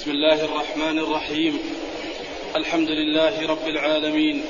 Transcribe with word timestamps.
بسم 0.00 0.10
الله 0.10 0.44
الرحمن 0.44 0.98
الرحيم. 0.98 1.58
الحمد 2.56 2.88
لله 2.88 3.46
رب 3.46 3.68
العالمين 3.68 4.44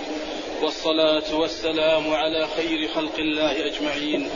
والصلاة 0.63 1.35
والسلام 1.35 2.15
على 2.15 2.47
خير 2.57 2.89
خلق 2.89 3.17
الله 3.19 3.67
أجمعين. 3.67 4.29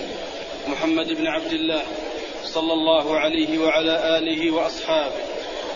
محمد 0.67 1.13
بن 1.13 1.27
عبد 1.27 1.53
الله 1.53 1.83
صلى 2.45 2.73
الله 2.73 3.19
عليه 3.19 3.59
وعلى 3.59 4.19
آله 4.19 4.51
وأصحابه 4.51 5.23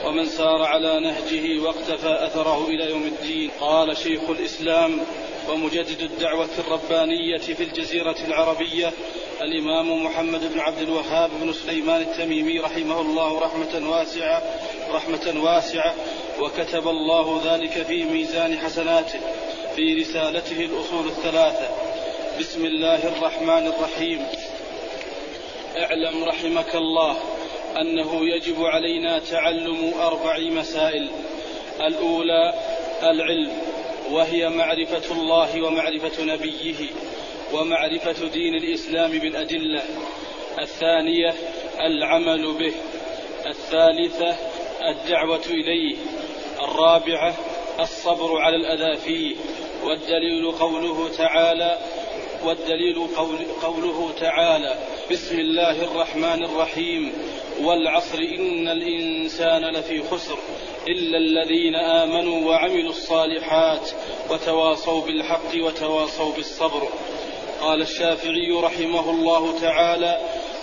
ومن 0.04 0.26
سار 0.26 0.62
على 0.62 1.00
نهجه 1.00 1.62
واقتفى 1.62 2.26
أثره 2.26 2.66
إلى 2.68 2.90
يوم 2.90 3.04
الدين. 3.04 3.50
قال 3.60 3.96
شيخ 3.96 4.30
الإسلام 4.30 5.00
ومجدد 5.48 6.00
الدعوة 6.00 6.48
الربانية 6.58 7.38
في 7.38 7.62
الجزيرة 7.62 8.16
العربية 8.26 8.92
الإمام 9.42 10.04
محمد 10.04 10.52
بن 10.52 10.60
عبد 10.60 10.80
الوهاب 10.80 11.30
بن 11.40 11.52
سليمان 11.52 12.00
التميمي 12.00 12.58
رحمه 12.58 13.00
الله 13.00 13.38
رحمة 13.40 13.90
واسعة 13.90 14.42
رحمة 14.92 15.44
واسعة 15.44 15.94
وكتب 16.40 16.88
الله 16.88 17.40
ذلك 17.44 17.82
في 17.82 18.04
ميزان 18.04 18.58
حسناته 18.58 19.20
في 19.76 19.94
رسالته 19.94 20.64
الأصول 20.64 21.06
الثلاثة. 21.06 21.68
بسم 22.40 22.64
الله 22.64 23.08
الرحمن 23.08 23.66
الرحيم. 23.66 24.26
اعلم 25.78 26.24
رحمك 26.24 26.74
الله 26.74 27.16
أنه 27.80 28.28
يجب 28.28 28.64
علينا 28.64 29.18
تعلم 29.18 29.94
أربع 30.00 30.38
مسائل. 30.38 31.10
الأولى 31.80 32.54
العلم 33.02 33.52
وهي 34.10 34.48
معرفة 34.48 35.14
الله 35.14 35.62
ومعرفة 35.62 36.24
نبيه 36.24 36.86
ومعرفة 37.52 38.28
دين 38.28 38.54
الإسلام 38.54 39.10
بالأدلة. 39.10 39.82
الثانية 40.60 41.34
العمل 41.80 42.52
به. 42.52 42.72
الثالثة 43.46 44.36
الدعوة 44.82 45.46
إليه 45.46 45.96
الرابعة 46.62 47.34
الصبر 47.80 48.38
على 48.38 48.56
الأذى 48.56 48.96
فيه 48.96 49.36
والدليل 49.84 50.52
قوله 50.52 51.08
تعالى 51.08 51.78
والدليل 52.44 53.06
قول 53.16 53.38
قوله 53.62 54.12
تعالى 54.20 54.78
بسم 55.10 55.38
الله 55.38 55.84
الرحمن 55.84 56.44
الرحيم 56.44 57.12
والعصر 57.60 58.18
إن 58.18 58.68
الإنسان 58.68 59.64
لفي 59.64 60.02
خسر 60.02 60.38
إلا 60.88 61.18
الذين 61.18 61.74
آمنوا 61.74 62.48
وعملوا 62.48 62.90
الصالحات 62.90 63.90
وتواصوا 64.30 65.00
بالحق 65.00 65.54
وتواصوا 65.56 66.32
بالصبر. 66.32 66.88
قال 67.60 67.82
الشافعي 67.82 68.50
رحمه 68.50 69.10
الله 69.10 69.60
تعالى 69.60 70.20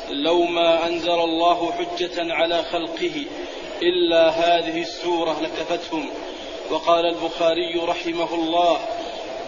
لو 0.09 0.43
ما 0.43 0.87
أنزل 0.87 1.19
الله 1.19 1.71
حجة 1.71 2.33
على 2.33 2.63
خلقه 2.63 3.25
إلا 3.81 4.29
هذه 4.29 4.81
السورة 4.81 5.41
لكفتهم 5.41 6.09
وقال 6.71 7.05
البخاري 7.05 7.79
رحمه 7.87 8.33
الله 8.35 8.79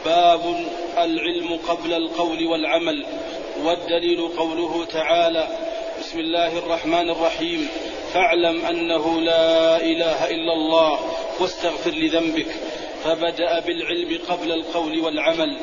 باب 0.05 0.65
العلم 0.97 1.59
قبل 1.67 1.93
القول 1.93 2.47
والعمل. 2.47 3.05
والدليل 3.63 4.27
قوله 4.37 4.85
تعالى 4.85 5.47
بسم 5.99 6.19
الله 6.19 6.57
الرحمن 6.57 7.09
الرحيم 7.09 7.67
فاعلم 8.13 8.65
أنه 8.65 9.21
لا 9.21 9.77
إله 9.77 10.29
إلا 10.29 10.53
الله 10.53 10.99
واستغفر 11.39 11.91
لذنبك. 11.91 12.47
فبدأ 13.03 13.59
بالعلم 13.59 14.19
قبل 14.29 14.51
القول 14.51 14.99
والعمل. 14.99 15.57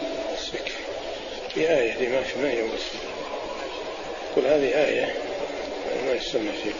في 1.54 1.70
آية 1.70 1.94
دي 1.98 2.08
ما 2.08 2.22
في 2.22 2.38
ما 2.38 2.52
يوم 2.52 2.70
قل 4.36 4.42
هذه 4.46 4.84
آية 4.86 5.14
ما 6.06 6.12
يسمى 6.12 6.52
فيه 6.52 6.72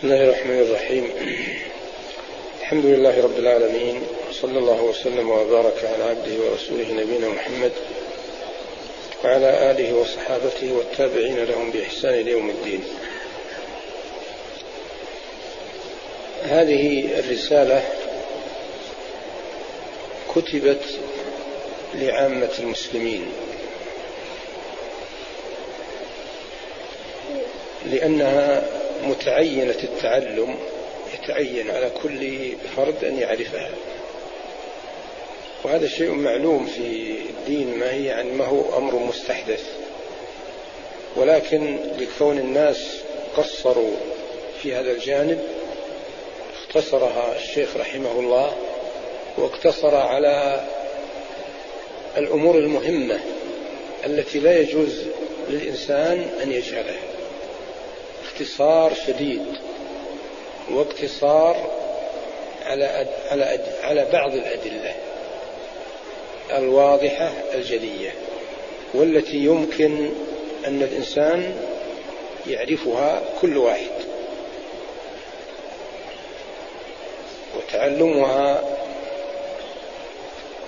بسم 0.00 0.12
الله 0.12 0.24
الرحمن 0.24 0.58
الرحيم. 0.58 1.12
الحمد 2.60 2.84
لله 2.84 3.22
رب 3.24 3.38
العالمين 3.38 4.02
صلى 4.32 4.58
الله 4.58 4.82
وسلم 4.82 5.30
وبارك 5.30 5.84
على 5.84 6.04
عبده 6.04 6.44
ورسوله 6.44 6.92
نبينا 6.92 7.28
محمد 7.28 7.72
وعلى 9.24 9.70
آله 9.70 9.94
وصحابته 9.94 10.72
والتابعين 10.72 11.44
لهم 11.44 11.70
بإحسان 11.70 12.14
إلى 12.14 12.30
يوم 12.30 12.50
الدين. 12.50 12.84
هذه 16.42 17.18
الرسالة 17.18 17.82
كتبت 20.34 20.84
لعامة 21.94 22.50
المسلمين. 22.58 23.32
لأنها 27.86 28.79
متعينة 29.02 29.78
التعلم 29.84 30.56
يتعين 31.14 31.70
على 31.70 31.90
كل 32.02 32.52
فرد 32.76 33.04
أن 33.04 33.18
يعرفها. 33.18 33.70
وهذا 35.64 35.86
شيء 35.86 36.10
معلوم 36.10 36.66
في 36.66 37.16
الدين 37.30 37.78
ما 37.78 37.90
هي 37.92 38.04
يعني 38.04 38.30
ما 38.30 38.44
هو 38.44 38.78
أمر 38.78 38.94
مستحدث. 38.94 39.64
ولكن 41.16 41.76
لكون 41.98 42.38
الناس 42.38 42.96
قصروا 43.36 43.96
في 44.62 44.74
هذا 44.74 44.90
الجانب 44.90 45.40
اختصرها 46.54 47.36
الشيخ 47.36 47.76
رحمه 47.76 48.12
الله 48.12 48.56
واقتصر 49.38 49.94
على 49.94 50.66
الأمور 52.16 52.58
المهمة 52.58 53.20
التي 54.06 54.38
لا 54.38 54.58
يجوز 54.58 55.02
للإنسان 55.48 56.30
أن 56.42 56.52
يجهلها. 56.52 57.09
اختصار 58.40 58.94
شديد 59.06 59.46
واقتصار 60.70 61.70
على 62.64 63.06
على 63.30 63.60
على 63.82 64.06
بعض 64.12 64.34
الأدلة 64.34 64.94
الواضحة 66.50 67.32
الجلية 67.54 68.14
والتي 68.94 69.36
يمكن 69.36 70.10
أن 70.66 70.82
الإنسان 70.82 71.54
يعرفها 72.46 73.22
كل 73.40 73.56
واحد. 73.56 73.90
وتعلمها 77.56 78.62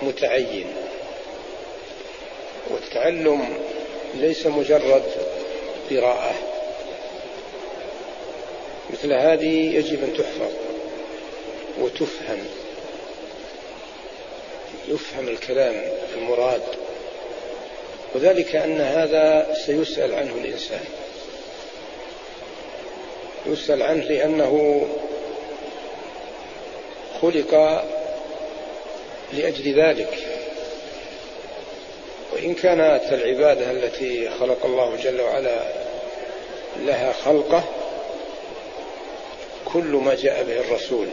متعين. 0.01 0.67
والتعلم 2.69 3.57
ليس 4.15 4.47
مجرد 4.47 5.03
قراءة. 5.91 6.52
مثل 8.93 9.13
هذه 9.13 9.75
يجب 9.75 10.03
أن 10.03 10.13
تحفظ 10.13 10.51
وتفهم. 11.79 12.45
يفهم 14.87 15.27
الكلام 15.27 15.75
المراد. 16.17 16.61
وذلك 18.15 18.55
أن 18.55 18.81
هذا 18.81 19.53
سيسأل 19.65 20.15
عنه 20.15 20.35
الإنسان. 20.35 20.85
يسأل 23.45 23.83
عنه 23.83 24.03
لأنه 24.03 24.85
خلق 27.21 27.83
لأجل 29.33 29.81
ذلك. 29.81 30.17
وإن 32.33 32.53
كانت 32.53 33.13
العبادة 33.13 33.71
التي 33.71 34.29
خلق 34.29 34.65
الله 34.65 34.95
جل 34.95 35.21
وعلا 35.21 35.63
لها 36.79 37.13
خلقه 37.13 37.63
كل 39.73 40.01
ما 40.05 40.15
جاء 40.15 40.43
به 40.43 40.59
الرسول 40.59 41.07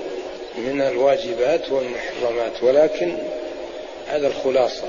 من 0.57 0.81
الواجبات 0.81 1.73
والمحرمات 1.73 2.63
ولكن 2.63 3.17
هذا 4.09 4.27
الخلاصة 4.27 4.89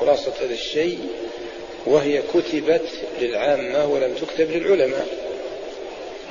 خلاصة 0.00 0.32
هذا 0.40 0.52
الشيء 0.52 0.98
وهي 1.86 2.22
كتبت 2.34 2.88
للعامة 3.20 3.86
ولم 3.86 4.14
تكتب 4.14 4.50
للعلماء. 4.50 5.06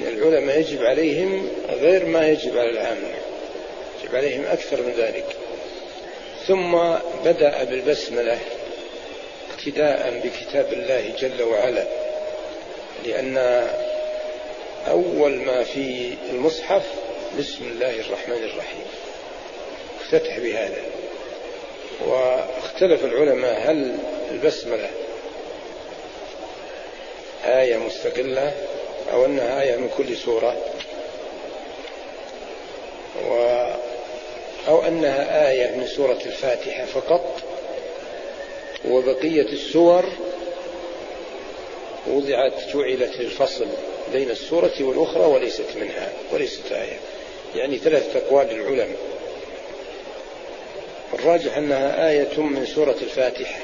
العلماء 0.02 0.60
يجب 0.60 0.84
عليهم 0.84 1.50
غير 1.70 2.06
ما 2.06 2.30
يجب 2.30 2.58
على 2.58 2.70
العامة 2.70 3.08
يجب 4.04 4.16
عليهم 4.16 4.46
أكثر 4.46 4.82
من 4.82 4.94
ذلك. 4.98 5.26
ثم 6.48 6.78
بدأ 7.26 7.64
بالبسملة 7.64 8.40
ابتداء 9.54 10.22
بكتاب 10.24 10.74
الله 10.74 11.14
جل 11.20 11.44
وعلا 11.44 11.86
لأن 13.06 13.68
أول 14.88 15.32
ما 15.32 15.64
في 15.64 16.14
المصحف 16.30 16.84
بسم 17.40 17.66
الله 17.66 18.00
الرحمن 18.00 18.44
الرحيم. 18.44 18.86
افتتح 20.02 20.40
بهذا. 20.40 20.82
واختلف 22.08 23.06
العلماء 23.06 23.72
هل 23.72 23.98
البسملة 24.32 24.90
آية 27.46 27.78
مستقلة 27.78 28.54
أو 29.12 29.26
أنها 29.26 29.62
آية 29.62 29.76
من 29.76 29.90
كل 29.98 30.18
سورة؟ 30.18 30.58
و 33.30 33.36
أو 34.68 34.88
أنها 34.88 35.50
آية 35.50 35.76
من 35.76 35.88
سورة 35.88 36.20
الفاتحة 36.26 36.86
فقط؟ 36.86 37.42
وبقية 38.86 39.50
السور 39.54 40.06
وضعت 42.08 42.54
جعلت 42.74 43.16
للفصل 43.20 43.68
بين 44.14 44.30
السورة 44.30 44.74
والأخرى 44.80 45.26
وليست 45.26 45.76
منها 45.76 46.14
وليست 46.34 46.72
آية. 46.72 47.00
يعني 47.56 47.78
ثلاثة 47.78 48.20
أقوال 48.20 48.48
للعلماء. 48.48 48.98
الراجح 51.14 51.58
أنها 51.58 52.10
آية 52.10 52.40
من 52.40 52.66
سورة 52.66 52.96
الفاتحة. 53.02 53.60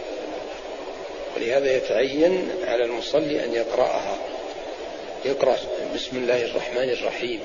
ولهذا 1.35 1.75
يتعين 1.77 2.49
على 2.65 2.85
المصلي 2.85 3.43
أن 3.43 3.53
يقرأها. 3.53 4.17
يقرأ 5.25 5.57
بسم 5.95 6.17
الله 6.17 6.45
الرحمن 6.45 6.89
الرحيم 6.89 7.39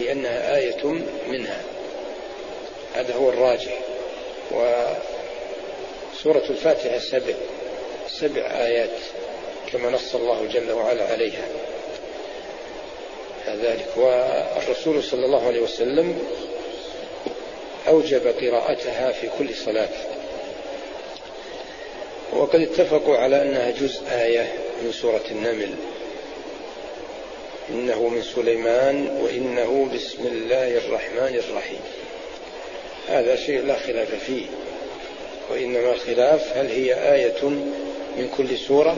لأنها 0.00 0.56
آية 0.56 0.84
منها. 1.28 1.62
هذا 2.94 3.14
هو 3.14 3.28
الراجح. 3.28 3.78
وسورة 4.50 6.44
الفاتحة 6.50 6.98
سبع 6.98 7.34
سبع 8.08 8.42
آيات 8.42 8.98
كما 9.72 9.90
نص 9.90 10.14
الله 10.14 10.46
جل 10.52 10.72
وعلا 10.72 11.04
عليها. 11.04 11.44
ذلك. 13.62 13.88
والرسول 13.96 15.02
صلى 15.02 15.24
الله 15.26 15.46
عليه 15.46 15.60
وسلم 15.60 16.18
أوجب 17.88 18.26
قراءتها 18.26 19.12
في 19.12 19.28
كل 19.38 19.54
صلاة. 19.54 19.88
وقد 22.32 22.60
اتفقوا 22.60 23.16
على 23.16 23.42
أنها 23.42 23.70
جزء 23.70 24.02
آية 24.10 24.52
من 24.82 24.92
سورة 24.92 25.24
النمل. 25.30 25.74
إنه 27.70 28.08
من 28.08 28.22
سليمان 28.22 29.20
وإنه 29.22 29.88
بسم 29.94 30.26
الله 30.26 30.78
الرحمن 30.78 31.42
الرحيم. 31.48 31.80
هذا 33.08 33.36
شيء 33.36 33.62
لا 33.62 33.78
خلاف 33.78 34.14
فيه. 34.26 34.46
وإنما 35.50 35.92
الخلاف 35.92 36.56
هل 36.56 36.66
هي 36.66 37.14
آية 37.14 37.44
من 38.16 38.28
كل 38.36 38.58
سورة؟ 38.58 38.96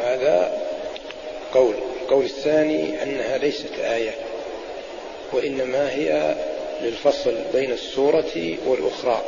هذا 0.00 0.62
قول. 1.54 1.74
القول 2.06 2.24
الثاني 2.24 3.02
أنها 3.02 3.38
ليست 3.38 3.78
آية 3.78 4.14
وإنما 5.32 5.90
هي 5.90 6.36
للفصل 6.82 7.34
بين 7.52 7.72
السورة 7.72 8.56
والأخرى. 8.66 9.22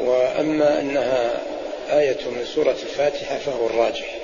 وأما 0.00 0.80
أنها 0.80 1.42
آية 1.90 2.18
من 2.26 2.44
سورة 2.54 2.70
الفاتحة 2.70 3.38
فهو 3.38 3.66
الراجح. 3.66 4.16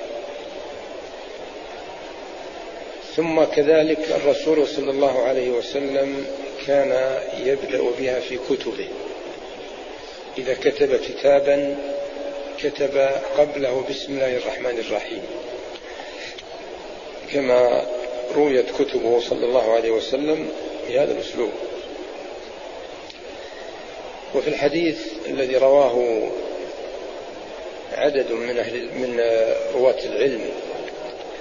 ثم 3.15 3.43
كذلك 3.43 4.11
الرسول 4.11 4.67
صلى 4.67 4.91
الله 4.91 5.23
عليه 5.23 5.49
وسلم 5.49 6.25
كان 6.67 7.19
يبدأ 7.45 7.81
بها 7.99 8.19
في 8.19 8.39
كتبه. 8.49 8.87
إذا 10.37 10.53
كتب 10.53 10.95
كتابا 10.95 11.77
كتب 12.63 13.09
قبله 13.37 13.85
بسم 13.89 14.13
الله 14.13 14.37
الرحمن 14.37 14.79
الرحيم. 14.79 15.21
كما 17.33 17.85
رويت 18.35 18.65
كتبه 18.79 19.19
صلى 19.19 19.45
الله 19.45 19.73
عليه 19.73 19.91
وسلم 19.91 20.49
بهذا 20.89 21.11
الأسلوب. 21.11 21.51
وفي 24.35 24.47
الحديث 24.47 24.99
الذي 25.27 25.57
رواه 25.57 26.27
عدد 27.93 28.31
من 28.31 28.59
أهل 28.59 28.89
من 28.95 29.19
رواة 29.73 30.05
العلم 30.05 30.41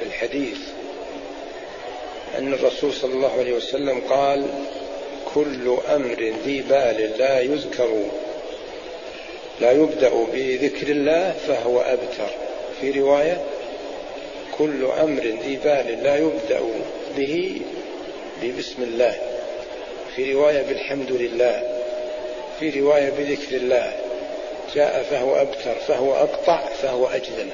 في 0.00 0.06
الحديث 0.06 0.58
أن 2.38 2.54
الرسول 2.54 2.92
صلى 2.92 3.14
الله 3.14 3.32
عليه 3.38 3.52
وسلم 3.52 4.00
قال 4.00 4.46
كل 5.34 5.76
أمر 5.88 6.32
ذي 6.44 6.60
بال 6.60 7.12
لا 7.18 7.40
يذكر 7.40 8.02
لا 9.60 9.72
يبدأ 9.72 10.10
بذكر 10.32 10.88
الله 10.88 11.34
فهو 11.46 11.80
أبتر. 11.80 12.30
في 12.80 12.90
رواية 12.90 13.44
كل 14.58 14.85
أمر 14.85 15.23
ذي 15.23 15.58
بال 15.64 16.03
لا 16.03 16.17
يبدأ 16.17 16.61
به 17.17 17.61
ببسم 18.43 18.82
الله. 18.82 19.17
في 20.17 20.32
رواية 20.32 20.62
بالحمد 20.62 21.12
لله 21.12 21.62
في 22.61 22.81
رواية 22.81 23.11
بذكر 23.11 23.56
الله 23.56 23.93
جاء 24.75 25.03
فهو 25.11 25.37
أبتر 25.37 25.75
فهو 25.88 26.14
أقطع 26.14 26.69
فهو 26.82 27.06
أجذن 27.06 27.50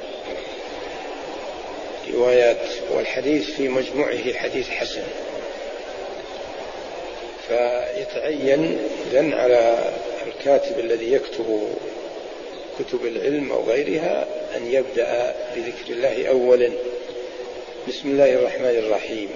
روايات 2.14 2.66
والحديث 2.90 3.50
في 3.50 3.68
مجموعه 3.68 4.32
حديث 4.32 4.70
حسن. 4.70 5.02
فيتعين 7.48 8.78
إذن 9.12 9.32
على 9.32 9.92
الكاتب 10.26 10.78
الذي 10.78 11.12
يكتب 11.12 11.68
كتب 12.78 13.06
العلم 13.06 13.52
أو 13.52 13.62
غيرها 13.62 14.26
أن 14.56 14.66
يبدأ 14.66 15.34
بذكر 15.56 15.92
الله 15.92 16.28
أولا. 16.28 16.70
بسم 17.88 18.08
الله 18.08 18.32
الرحمن 18.32 18.78
الرحيم. 18.78 19.28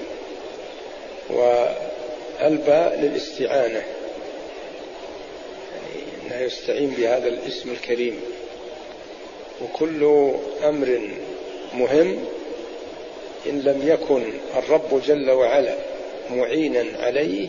والباء 1.30 2.98
للاستعانة. 3.02 3.82
يعني 6.28 6.36
أنه 6.36 6.40
يستعين 6.40 6.90
بهذا 6.90 7.28
الاسم 7.28 7.70
الكريم. 7.70 8.20
وكل 9.62 10.30
أمر 10.64 11.00
مهم 11.74 12.24
إن 13.46 13.60
لم 13.60 13.82
يكن 13.88 14.24
الرب 14.56 15.02
جل 15.06 15.30
وعلا 15.30 15.74
معينا 16.30 16.84
عليه 16.98 17.48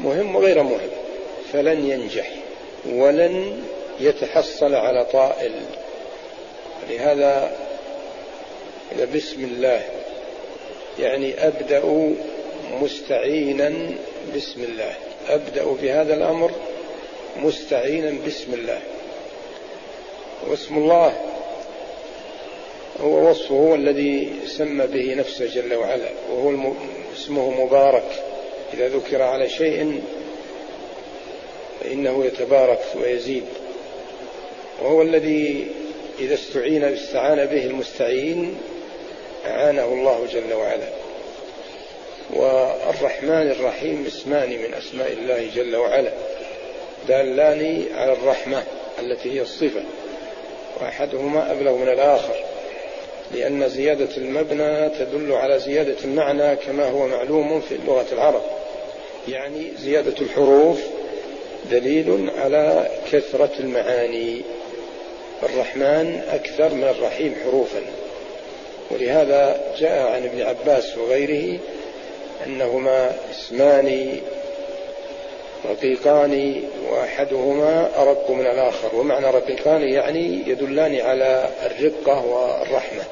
مهم 0.00 0.36
وغير 0.36 0.62
مهم. 0.62 0.90
فلن 1.52 1.90
ينجح 1.90 2.30
ولن 2.86 3.62
يتحصل 4.00 4.74
على 4.74 5.06
طائل. 5.12 5.52
لهذا 6.90 7.67
بسم 9.14 9.44
الله. 9.44 9.82
يعني 10.98 11.46
أبدأ 11.46 12.12
مستعينا 12.80 13.72
بسم 14.36 14.62
الله. 14.62 14.94
أبدأ 15.28 15.64
بهذا 15.82 16.14
الأمر 16.14 16.50
مستعينا 17.36 18.14
بسم 18.26 18.54
الله. 18.54 18.80
واسم 20.50 20.76
الله 20.78 21.16
هو 23.00 23.30
وصفه 23.30 23.74
الذي 23.74 24.32
سمى 24.46 24.86
به 24.86 25.14
نفسه 25.14 25.46
جل 25.46 25.74
وعلا 25.74 26.10
وهو 26.30 26.72
اسمه 27.16 27.64
مبارك. 27.64 28.24
إذا 28.74 28.88
ذكر 28.88 29.22
على 29.22 29.48
شيء 29.48 30.02
فإنه 31.80 32.24
يتبارك 32.24 32.80
ويزيد. 33.02 33.44
وهو 34.82 35.02
الذي 35.02 35.66
إذا 36.20 36.34
استعين 36.34 36.84
استعان 36.84 37.46
به 37.46 37.66
المستعين 37.66 38.54
أعانه 39.46 39.84
الله 39.84 40.26
جل 40.32 40.54
وعلا. 40.54 40.88
والرحمن 42.30 43.50
الرحيم 43.50 44.04
اسمان 44.06 44.48
من 44.48 44.74
أسماء 44.74 45.12
الله 45.12 45.50
جل 45.54 45.76
وعلا. 45.76 46.12
دالان 47.08 47.84
على 47.94 48.12
الرحمة 48.12 48.62
التي 48.98 49.32
هي 49.32 49.42
الصفة 49.42 49.82
وأحدهما 50.80 51.52
أبلغ 51.52 51.76
من 51.76 51.88
الآخر 51.88 52.34
لأن 53.34 53.68
زيادة 53.68 54.16
المبنى 54.16 54.88
تدل 54.88 55.32
على 55.32 55.58
زيادة 55.58 55.96
المعنى 56.04 56.56
كما 56.56 56.90
هو 56.90 57.06
معلوم 57.06 57.60
في 57.60 57.78
لغة 57.86 58.06
العرب. 58.12 58.42
يعني 59.28 59.72
زيادة 59.78 60.14
الحروف 60.20 60.80
دليل 61.70 62.30
على 62.38 62.88
كثرة 63.12 63.50
المعاني. 63.60 64.42
الرحمن 65.42 66.22
أكثر 66.30 66.74
من 66.74 66.84
الرحيم 66.84 67.34
حروفا. 67.44 67.80
ولهذا 68.90 69.60
جاء 69.78 70.06
عن 70.12 70.24
ابن 70.24 70.42
عباس 70.42 70.98
وغيره 70.98 71.58
أنهما 72.46 73.10
اسمان 73.30 74.20
رقيقان 75.70 76.62
وأحدهما 76.90 77.90
أرق 78.02 78.30
من 78.30 78.46
الآخر 78.46 78.96
ومعنى 78.96 79.26
رقيقان 79.30 79.82
يعني 79.82 80.42
يدلان 80.46 81.00
على 81.00 81.48
الرقة 81.66 82.26
والرحمة. 82.26 83.02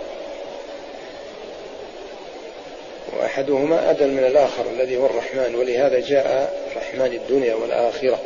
وأحدهما 3.18 3.90
أدل 3.90 4.08
من 4.08 4.24
الآخر 4.24 4.64
الذي 4.70 4.96
هو 4.96 5.06
الرحمن 5.06 5.54
ولهذا 5.54 6.00
جاء 6.00 6.60
رحمن 6.76 7.12
الدنيا 7.12 7.54
والآخرة. 7.54 8.18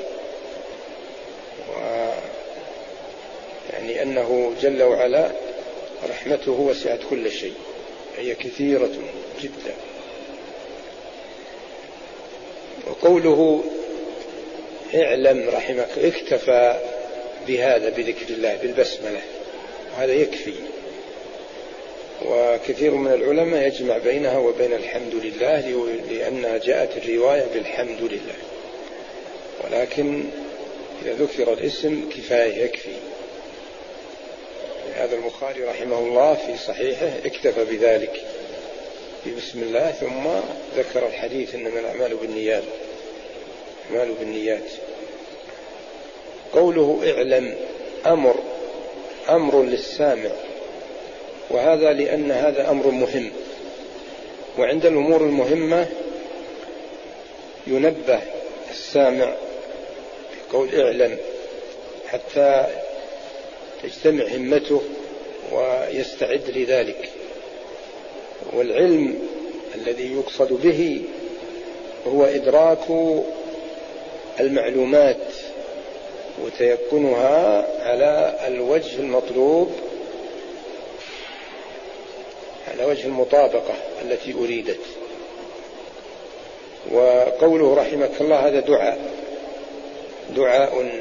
و 1.69 1.81
يعني 3.73 4.03
أنه 4.03 4.53
جل 4.63 4.83
وعلا 4.83 5.31
رحمته 6.09 6.53
وسعت 6.53 7.01
كل 7.11 7.31
شيء. 7.31 7.55
هي 8.19 8.35
كثيرة 8.35 8.91
جدا. 9.43 9.75
وقوله 12.87 13.65
اعلم 14.95 15.49
رحمك 15.49 15.99
اكتفى 15.99 16.81
بهذا 17.47 17.89
بذكر 17.89 18.29
الله 18.31 18.57
بالبسملة. 18.63 19.21
هذا 19.97 20.13
يكفي. 20.13 20.55
وكثير 22.27 22.91
من 22.91 23.13
العلماء 23.13 23.67
يجمع 23.67 23.99
بينها 23.99 24.39
وبين 24.39 24.73
الحمد 24.73 25.15
لله 25.15 25.89
لأنها 26.11 26.59
جاءت 26.59 26.97
الرواية 26.97 27.47
بالحمد 27.55 28.03
لله. 28.03 28.37
ولكن 29.65 30.25
إذا 31.03 31.13
ذكر 31.13 31.53
الاسم 31.53 32.09
كفاية 32.17 32.65
يكفي. 32.65 32.95
هذا 35.01 35.17
البخاري 35.17 35.65
رحمه 35.65 35.99
الله 35.99 36.35
في 36.35 36.57
صحيحه 36.67 37.11
اكتفى 37.25 37.65
بذلك 37.65 38.23
بسم 39.37 39.63
الله 39.63 39.93
ثم 39.93 40.29
ذكر 40.77 41.07
الحديث 41.07 41.55
إنما 41.55 41.81
الأعمال 41.81 42.17
بالنيات 42.17 42.63
الأعمال 43.91 44.15
بالنيات. 44.15 44.71
قوله 46.53 47.01
اعلم 47.05 47.57
أمر 48.07 48.35
أمر 49.29 49.63
للسامع 49.63 50.31
وهذا 51.51 51.93
لأن 51.93 52.31
هذا 52.31 52.71
أمر 52.71 52.87
مهم. 52.87 53.31
وعند 54.59 54.87
الأمور 54.87 55.21
المهمة 55.21 55.87
ينبه 57.67 58.21
السامع 58.71 59.35
بقول 60.51 60.81
اعلم 60.81 61.19
حتى 62.09 62.67
تجتمع 63.83 64.25
همته 64.25 64.81
ويستعد 65.53 66.51
لذلك. 66.57 67.09
والعلم 68.53 69.19
الذي 69.75 70.13
يقصد 70.15 70.53
به 70.53 71.03
هو 72.07 72.25
إدراك 72.25 73.15
المعلومات 74.41 75.27
وتيقنها 76.45 77.67
على 77.83 78.39
الوجه 78.47 79.01
المطلوب 79.01 79.73
على 82.69 82.85
وجه 82.85 83.07
المطابقة 83.07 83.75
التي 84.03 84.35
أريدت. 84.35 84.81
وقوله 86.93 87.75
رحمك 87.75 88.11
الله 88.21 88.37
هذا 88.37 88.61
دعاء 88.61 88.99
دعاء 90.37 91.01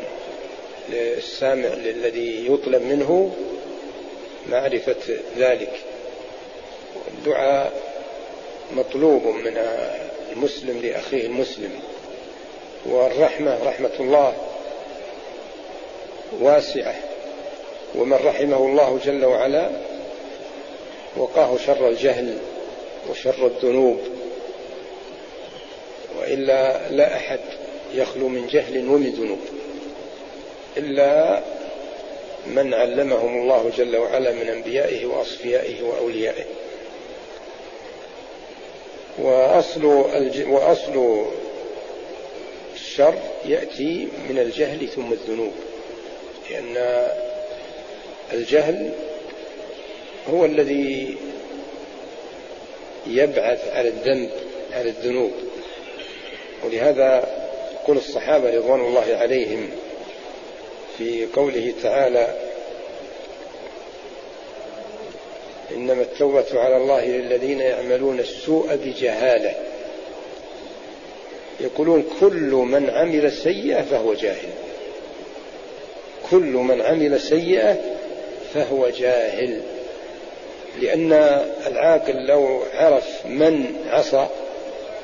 للسامع 0.91 1.67
الذي 1.67 2.48
يطلب 2.48 2.81
منه 2.81 3.36
معرفة 4.50 5.17
ذلك. 5.38 5.72
الدعاء 7.08 7.74
مطلوب 8.75 9.24
من 9.24 9.58
المسلم 10.31 10.79
لأخيه 10.84 11.25
المسلم. 11.25 11.72
والرحمة 12.86 13.58
رحمة 13.63 13.91
الله 14.00 14.34
واسعة. 16.39 16.96
ومن 17.96 18.17
رحمه 18.25 18.58
الله 18.58 19.00
جل 19.05 19.25
وعلا 19.25 19.69
وقاه 21.17 21.58
شر 21.65 21.89
الجهل 21.89 22.38
وشر 23.10 23.48
الذنوب. 23.48 24.00
وإلا 26.19 26.89
لا 26.89 27.15
أحد 27.15 27.39
يخلو 27.93 28.27
من 28.27 28.48
جهل 28.48 28.89
ومن 28.89 29.10
ذنوب. 29.10 29.58
إلا 30.77 31.41
من 32.47 32.73
علمهم 32.73 33.41
الله 33.41 33.71
جل 33.77 33.97
وعلا 33.97 34.31
من 34.31 34.49
أنبيائه 34.49 35.05
وأصفيائه 35.05 35.83
وأوليائه. 35.83 36.45
وأصل 39.19 40.05
الج... 40.15 40.47
وأصل 40.47 41.25
الشر 42.75 43.15
يأتي 43.45 44.07
من 44.29 44.39
الجهل 44.39 44.88
ثم 44.88 45.11
الذنوب. 45.11 45.53
لأن 46.49 47.07
الجهل 48.33 48.91
هو 50.29 50.45
الذي 50.45 51.17
يبعث 53.07 53.67
على 53.73 53.88
الذنب 53.89 54.29
على 54.73 54.89
الذنوب. 54.89 55.31
ولهذا 56.65 57.29
يقول 57.73 57.97
الصحابة 57.97 58.57
رضوان 58.57 58.79
الله 58.79 59.15
عليهم 59.15 59.69
في 61.00 61.25
قوله 61.36 61.74
تعالى 61.84 62.36
إنما 65.75 66.01
التوبة 66.01 66.46
على 66.53 66.77
الله 66.77 67.06
للذين 67.06 67.60
يعملون 67.62 68.20
السوء 68.20 68.75
بجهالة. 68.75 69.56
يقولون 71.60 72.06
كل 72.20 72.51
من 72.51 72.89
عمل 72.89 73.32
سيئة 73.32 73.82
فهو 73.82 74.13
جاهل. 74.13 74.50
كل 76.32 76.53
من 76.53 76.82
عمل 76.82 77.22
سيئة 77.22 77.77
فهو 78.53 78.89
جاهل. 78.89 79.62
لأن 80.82 81.13
العاقل 81.68 82.25
لو 82.25 82.63
عرف 82.74 83.25
من 83.25 83.75
عصى 83.89 84.27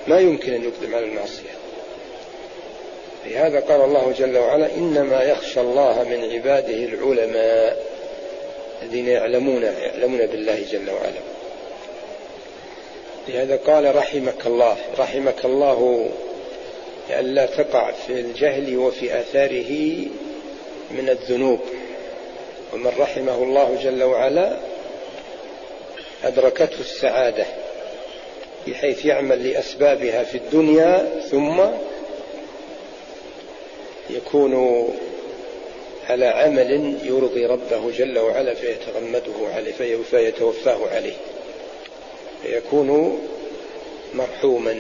ما 0.08 0.20
يمكن 0.20 0.54
أن 0.54 0.64
يقدم 0.64 0.96
على 0.96 1.06
المعصية. 1.06 1.56
لهذا 3.26 3.60
قال 3.60 3.82
الله 3.82 4.14
جل 4.18 4.38
وعلا 4.38 4.76
إنما 4.78 5.24
يخشى 5.24 5.62
الله 5.62 6.04
من 6.04 6.32
عباده 6.34 6.74
العلماء 6.74 7.84
الذين 8.84 9.08
يعلمون 9.08 9.64
يعلمون 9.64 10.26
بالله 10.26 10.64
جل 10.72 10.90
وعلا. 10.90 11.22
لهذا 13.28 13.56
قال 13.56 13.96
رحمك 13.96 14.46
الله 14.46 14.78
رحمك 15.00 15.46
الله 15.46 16.10
لئلا 17.10 17.46
تقع 17.46 17.92
في 17.92 18.14
الجهل 18.14 18.78
وفي 18.78 19.20
آثاره 19.20 19.96
من 20.92 21.10
الذنوب. 21.10 21.60
ومن 22.74 22.92
رحمه 23.00 23.36
الله 23.36 23.78
جل 23.84 24.04
وعلا 24.04 24.58
أدركته 26.24 26.80
السعادة 26.80 27.46
بحيث 28.68 29.06
يعمل 29.06 29.50
لأسبابها 29.50 30.24
في 30.24 30.38
الدنيا 30.38 31.22
ثم 31.32 31.62
يكون 34.10 34.88
على 36.10 36.26
عمل 36.26 36.98
يرضي 37.04 37.46
ربه 37.46 37.92
جل 37.92 38.20
وعلا 38.20 38.54
فيتغمده 38.54 39.54
عليه 39.56 39.98
فيتوفاه 40.12 40.78
عليه. 40.96 41.16
فيكون 42.44 43.20
مرحوما. 44.14 44.76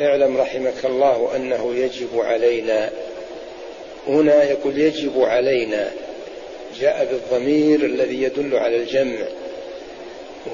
اعلم 0.00 0.36
رحمك 0.36 0.84
الله 0.84 1.36
أنه 1.36 1.74
يجب 1.74 2.20
علينا 2.20 2.90
هنا 4.08 4.44
يقول 4.44 4.78
يجب 4.78 5.22
علينا 5.22 5.92
جاء 6.80 7.08
بالضمير 7.10 7.84
الذي 7.84 8.22
يدل 8.22 8.56
على 8.56 8.76
الجمع. 8.76 9.26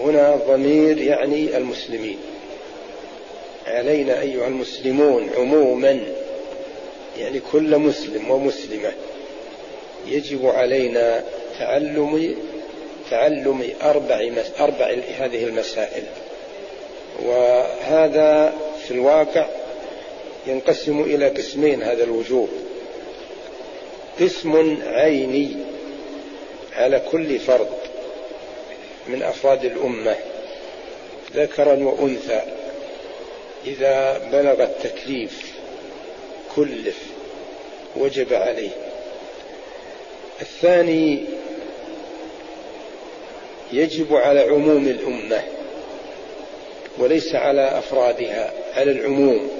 هنا 0.02 0.40
ضمير 0.48 0.98
يعني 0.98 1.56
المسلمين. 1.56 2.18
علينا 3.66 4.20
أيها 4.20 4.46
المسلمون 4.46 5.30
عموما. 5.36 6.00
يعني 7.18 7.40
كل 7.52 7.78
مسلم 7.78 8.30
ومسلمة 8.30 8.92
يجب 10.06 10.46
علينا 10.46 11.24
تعلم 11.58 12.36
تعلم 13.10 13.70
أربع 13.82 14.30
أربع 14.60 14.96
هذه 15.18 15.44
المسائل. 15.44 16.04
وهذا 17.22 18.54
في 18.84 18.90
الواقع 18.90 19.46
ينقسم 20.46 21.00
إلى 21.00 21.28
قسمين 21.28 21.82
هذا 21.82 22.04
الوجوب 22.04 22.48
قسم 24.20 24.78
عيني 24.86 25.56
على 26.76 27.02
كل 27.10 27.38
فرد 27.38 27.68
من 29.08 29.22
أفراد 29.22 29.64
الأمة 29.64 30.16
ذكرا 31.34 31.74
وأنثى 31.74 32.42
إذا 33.66 34.18
بلغ 34.32 34.62
التكليف. 34.62 35.53
كلف 36.56 36.98
وجب 37.96 38.34
عليه. 38.34 38.70
الثاني 40.40 41.24
يجب 43.72 44.14
على 44.16 44.40
عموم 44.40 44.88
الأمة 44.88 45.42
وليس 46.98 47.34
على 47.34 47.78
أفرادها 47.78 48.52
على 48.76 48.90
العموم. 48.90 49.50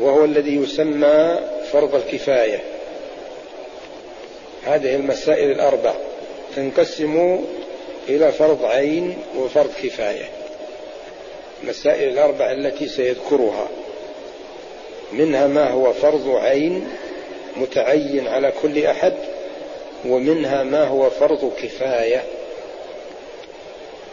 وهو 0.00 0.24
الذي 0.24 0.56
يسمى 0.56 1.38
فرض 1.72 1.94
الكفاية. 1.94 2.62
هذه 4.64 4.94
المسائل 4.94 5.50
الأربع 5.50 5.94
تنقسم 6.56 7.44
إلى 8.08 8.32
فرض 8.32 8.64
عين 8.64 9.16
وفرض 9.36 9.70
كفاية. 9.82 10.28
مسائل 11.64 12.08
الأربع 12.08 12.52
التي 12.52 12.88
سيذكرها. 12.88 13.68
منها 15.18 15.46
ما 15.46 15.70
هو 15.70 15.92
فرض 15.92 16.28
عين 16.28 16.88
متعين 17.56 18.28
على 18.28 18.52
كل 18.62 18.86
أحد 18.86 19.14
ومنها 20.06 20.62
ما 20.62 20.84
هو 20.84 21.10
فرض 21.10 21.52
كفاية. 21.62 22.24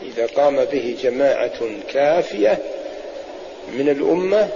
إذا 0.03 0.25
قام 0.25 0.65
به 0.65 0.97
جماعة 1.01 1.59
كافية 1.93 2.57
من 3.73 3.89
الأمة 3.89 4.49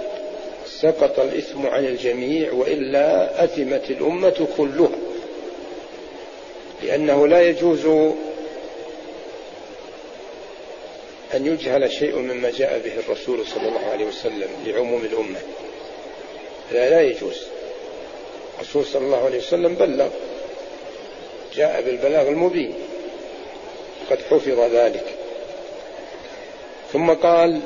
سقط 0.66 1.20
الإثم 1.20 1.66
عن 1.66 1.84
الجميع 1.84 2.52
وإلا 2.52 3.44
أثمت 3.44 3.90
الأمة 3.90 4.48
كلها. 4.56 4.98
لأنه 6.82 7.26
لا 7.26 7.42
يجوز 7.42 7.86
أن 11.34 11.46
يجهل 11.46 11.92
شيء 11.92 12.16
مما 12.16 12.50
جاء 12.50 12.78
به 12.84 12.92
الرسول 12.98 13.46
صلى 13.46 13.68
الله 13.68 13.90
عليه 13.92 14.06
وسلم 14.06 14.48
لعموم 14.66 15.04
الأمة. 15.04 15.38
لا 16.72 16.90
لا 16.90 17.00
يجوز. 17.00 17.42
الرسول 18.58 18.84
صلى 18.86 19.04
الله 19.04 19.24
عليه 19.24 19.38
وسلم 19.38 19.74
بلغ 19.74 20.08
جاء 21.54 21.82
بالبلاغ 21.82 22.28
المبين 22.28 22.74
قد 24.10 24.18
حفظ 24.30 24.60
ذلك. 24.60 25.14
ثم 26.92 27.10
قال 27.12 27.60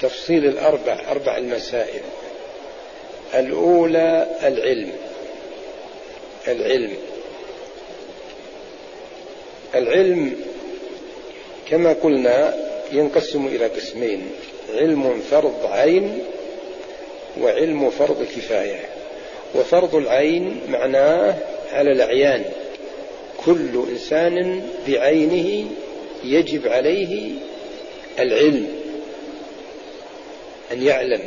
تفصيل 0.00 0.46
الأربع 0.46 1.10
أربع 1.10 1.36
المسائل. 1.36 2.02
الأولى 3.34 4.26
العلم. 4.42 4.92
العلم. 6.48 6.96
العلم 9.74 10.36
كما 11.70 11.92
قلنا 11.92 12.54
ينقسم 12.92 13.46
إلى 13.46 13.66
قسمين 13.66 14.30
علم 14.74 15.22
فرض 15.30 15.66
عين 15.66 16.24
وعلم 17.40 17.90
فرض 17.90 18.22
كفاية. 18.36 18.80
وفرض 19.54 19.94
العين 19.94 20.60
معناه 20.68 21.34
على 21.72 21.92
الأعيان. 21.92 22.44
كل 23.46 23.84
إنسان 23.90 24.68
بعينه 24.88 25.70
يجب 26.24 26.68
عليه 26.68 27.30
العلم. 28.18 28.68
أن 30.72 30.82
يعلم. 30.82 31.22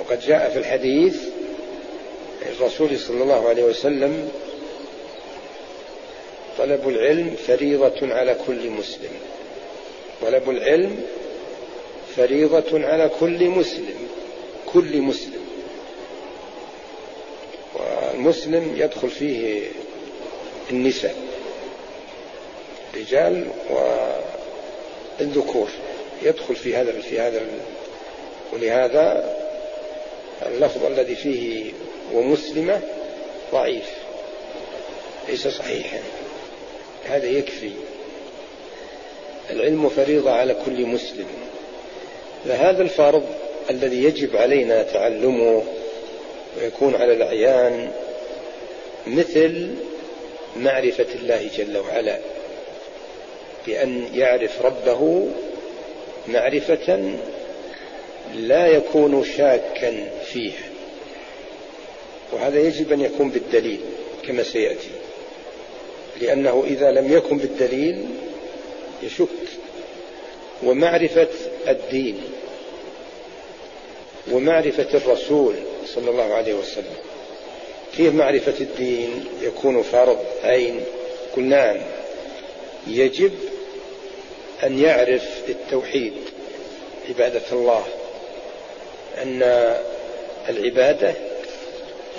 وقد 0.00 0.20
جاء 0.20 0.50
في 0.50 0.58
الحديث 0.58 1.16
الرسول 2.42 2.98
صلى 2.98 3.22
الله 3.22 3.48
عليه 3.48 3.64
وسلم 3.64 4.30
طلب 6.58 6.88
العلم 6.88 7.36
فريضة 7.46 8.14
على 8.14 8.36
كل 8.46 8.70
مسلم. 8.70 9.10
طلب 10.22 10.50
العلم 10.50 11.02
فريضة 12.16 12.86
على 12.86 13.10
كل 13.20 13.48
مسلم. 13.48 14.08
كل 14.76 15.00
مسلم. 15.00 15.46
والمسلم 17.74 18.74
يدخل 18.76 19.10
فيه 19.10 19.62
النساء 20.70 21.16
الرجال 22.94 23.46
والذكور. 25.20 25.68
يدخل 26.22 26.56
في 26.56 26.76
هذا 26.76 27.00
في 27.00 27.20
هذا 27.20 27.40
ولهذا 28.52 29.36
اللفظ 30.46 30.84
الذي 30.84 31.14
فيه 31.14 31.72
ومسلمة 32.12 32.80
ضعيف 33.52 33.90
ليس 35.28 35.48
صحيحا. 35.48 35.98
هذا 37.04 37.26
يكفي. 37.26 37.70
العلم 39.50 39.88
فريضة 39.88 40.30
على 40.30 40.56
كل 40.64 40.86
مسلم. 40.86 41.26
فهذا 42.44 42.82
الفرض 42.82 43.45
الذي 43.70 44.04
يجب 44.04 44.36
علينا 44.36 44.82
تعلمه 44.82 45.62
ويكون 46.58 46.94
على 46.94 47.12
الأعيان 47.12 47.90
مثل 49.06 49.74
معرفة 50.56 51.06
الله 51.14 51.50
جل 51.56 51.78
وعلا 51.78 52.18
بأن 53.66 54.08
يعرف 54.14 54.62
ربه 54.62 55.28
معرفة 56.28 57.16
لا 58.34 58.66
يكون 58.66 59.24
شاكا 59.36 60.08
فيها. 60.26 60.68
وهذا 62.32 62.60
يجب 62.60 62.92
أن 62.92 63.00
يكون 63.00 63.30
بالدليل 63.30 63.80
كما 64.26 64.42
سيأتي 64.42 64.90
لأنه 66.20 66.64
إذا 66.66 66.90
لم 66.90 67.12
يكن 67.12 67.38
بالدليل 67.38 68.04
يشك. 69.02 69.28
ومعرفة 70.62 71.28
الدين 71.68 72.20
ومعرفة 74.32 74.88
الرسول 74.94 75.54
صلى 75.86 76.10
الله 76.10 76.34
عليه 76.34 76.54
وسلم. 76.54 76.96
كيف 77.96 78.14
معرفة 78.14 78.54
الدين 78.60 79.24
يكون 79.42 79.82
فرض 79.82 80.18
عين. 80.44 80.84
قل 81.36 81.42
نعم. 81.42 81.76
يجب 82.86 83.32
أن 84.64 84.78
يعرف 84.78 85.28
التوحيد 85.48 86.12
عبادة 87.08 87.42
الله. 87.52 87.84
أن 89.22 89.42
العبادة 90.48 91.14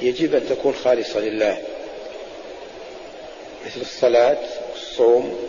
يجب 0.02 0.36
أن 0.36 0.50
تكون 0.50 0.74
خالصة 0.84 1.20
لله. 1.20 1.58
مثل 3.66 3.82
الصلاة 3.82 4.38
والصوم 4.72 5.40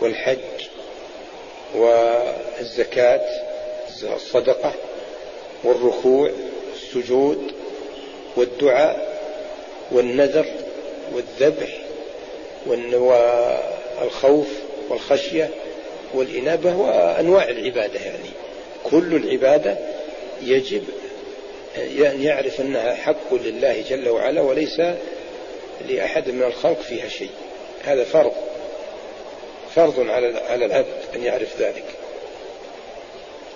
والحج 0.00 0.38
والزكاة 1.74 3.20
الصدقة. 4.02 4.74
والركوع 5.64 6.30
والسجود 6.70 7.52
والدعاء 8.36 9.20
والنذر 9.92 10.46
والذبح 11.14 11.78
والخوف 12.66 14.46
والخشية 14.88 15.50
والإنابة 16.14 16.76
وأنواع 16.76 17.48
العبادة 17.48 18.00
يعني. 18.00 18.30
كل 18.84 19.16
العبادة 19.16 19.78
يجب 20.42 20.82
أن 21.78 22.22
يعرف 22.22 22.60
أنها 22.60 22.94
حق 22.94 23.34
لله 23.34 23.84
جل 23.88 24.08
وعلا 24.08 24.40
وليس 24.40 24.80
لأحد 25.88 26.30
من 26.30 26.42
الخلق 26.42 26.80
فيها 26.80 27.08
شيء. 27.08 27.30
هذا 27.84 28.04
فرض. 28.04 28.32
فرض 29.74 30.00
على 30.48 30.64
العبد 30.64 30.86
أن 31.14 31.24
يعرف 31.24 31.60
ذلك. 31.60 31.84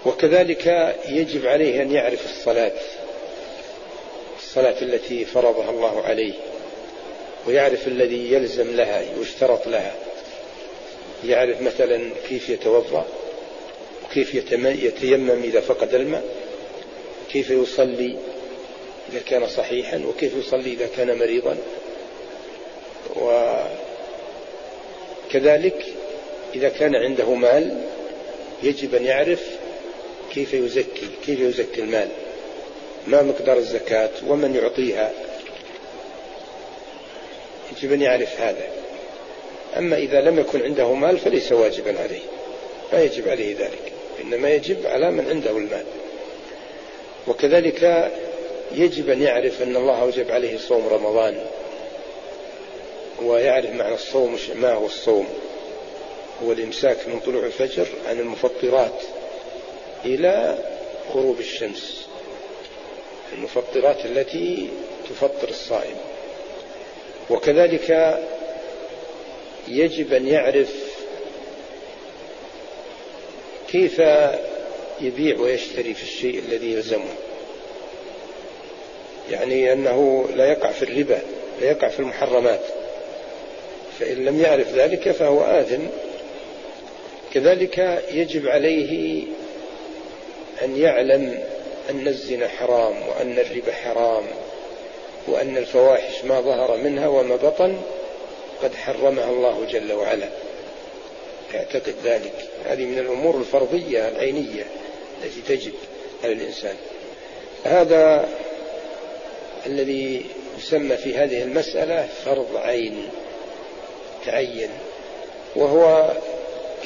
وكذلك 0.06 0.94
يجب 1.08 1.46
عليه 1.46 1.82
أن 1.82 1.92
يعرف 1.92 2.24
الصلاة 2.24 2.72
الصلاة 4.38 4.82
التي 4.82 5.24
فرضها 5.24 5.70
الله 5.70 6.02
عليه 6.02 6.34
ويعرف 7.46 7.88
الذي 7.88 8.32
يلزم 8.32 8.76
لها 8.76 9.02
ويشترط 9.18 9.66
لها 9.66 9.94
يعرف 11.24 11.62
مثلا 11.62 12.10
كيف 12.28 12.48
يتوضأ 12.48 13.06
وكيف 14.04 14.34
يتيمم 14.60 15.42
إذا 15.42 15.60
فقد 15.60 15.94
الماء 15.94 16.24
كيف 17.32 17.50
يصلي 17.50 18.16
إذا 19.12 19.20
كان 19.26 19.48
صحيحا 19.48 20.02
وكيف 20.08 20.32
يصلي 20.36 20.72
إذا 20.72 20.88
كان 20.96 21.18
مريضا. 21.18 21.56
وكذلك 25.30 25.84
إذا 26.54 26.68
كان 26.68 26.94
عنده 26.94 27.34
مال 27.34 27.80
يجب 28.62 28.94
أن 28.94 29.04
يعرف 29.04 29.40
كيف 30.34 30.54
يزكي 30.54 31.08
كيف 31.26 31.40
يزكي 31.40 31.80
المال؟ 31.80 32.08
ما 33.06 33.22
مقدار 33.22 33.56
الزكاة 33.56 34.10
ومن 34.26 34.54
يعطيها؟ 34.54 35.12
يجب 37.72 37.92
أن 37.92 38.02
يعرف 38.02 38.40
هذا. 38.40 38.68
أما 39.76 39.96
إذا 39.96 40.20
لم 40.20 40.38
يكن 40.38 40.62
عنده 40.62 40.92
مال 40.92 41.18
فليس 41.18 41.52
واجبا 41.52 42.00
عليه. 42.00 42.22
ما 42.92 43.02
يجب 43.02 43.28
عليه 43.28 43.56
ذلك. 43.56 43.92
إنما 44.22 44.50
يجب 44.50 44.86
على 44.86 45.10
من 45.10 45.28
عنده 45.28 45.50
المال. 45.50 45.84
وكذلك 47.28 48.12
يجب 48.74 49.10
أن 49.10 49.22
يعرف 49.22 49.62
أن 49.62 49.76
الله 49.76 50.02
أوجب 50.02 50.30
عليه 50.30 50.58
صوم 50.58 50.88
رمضان. 50.88 51.46
ويعرف 53.22 53.70
معنى 53.70 53.94
الصوم 53.94 54.38
ما 54.54 54.72
هو 54.72 54.86
الصوم. 54.86 55.28
هو 56.44 56.52
الإمساك 56.52 57.08
من 57.08 57.20
طلوع 57.20 57.46
الفجر 57.46 57.86
عن 58.08 58.20
المفطرات. 58.20 59.02
إلى 60.04 60.58
غروب 61.14 61.40
الشمس 61.40 62.06
المفطرات 63.32 64.04
التي 64.04 64.68
تفطر 65.08 65.48
الصائم. 65.48 65.96
وكذلك 67.30 68.18
يجب 69.68 70.12
أن 70.12 70.26
يعرف 70.26 70.74
كيف 73.68 74.02
يبيع 75.00 75.38
ويشتري 75.40 75.94
في 75.94 76.02
الشيء 76.02 76.38
الذي 76.38 76.72
يلزمه. 76.72 77.14
يعني 79.30 79.72
أنه 79.72 80.28
لا 80.34 80.46
يقع 80.46 80.72
في 80.72 80.82
الربا 80.82 81.18
لا 81.60 81.70
يقع 81.70 81.88
في 81.88 82.00
المحرمات. 82.00 82.60
فإن 84.00 84.24
لم 84.24 84.40
يعرف 84.40 84.74
ذلك 84.74 85.10
فهو 85.10 85.40
آثم 85.40 85.82
كذلك 87.34 88.02
يجب 88.12 88.48
عليه 88.48 89.22
أن 90.62 90.76
يعلم 90.76 91.42
أن 91.90 92.08
الزنا 92.08 92.48
حرام 92.48 93.08
وأن 93.08 93.38
الربا 93.38 93.72
حرام 93.72 94.24
وأن 95.26 95.56
الفواحش 95.56 96.24
ما 96.24 96.40
ظهر 96.40 96.76
منها 96.76 97.08
وما 97.08 97.36
بطن 97.36 97.76
قد 98.62 98.74
حرمها 98.74 99.30
الله 99.30 99.66
جل 99.70 99.92
وعلا. 99.92 100.28
يعتقد 101.54 101.94
ذلك. 102.04 102.32
هذه 102.66 102.84
من 102.84 102.98
الأمور 102.98 103.36
الفرضية 103.36 104.08
العينية 104.08 104.66
التي 105.24 105.56
تجب 105.56 105.72
على 106.24 106.32
الإنسان. 106.32 106.76
هذا 107.64 108.28
الذي 109.66 110.26
يسمى 110.58 110.96
في 110.96 111.16
هذه 111.16 111.42
المسألة 111.42 112.08
فرض 112.24 112.56
عين 112.56 113.08
تعين 114.26 114.70
وهو 115.56 116.12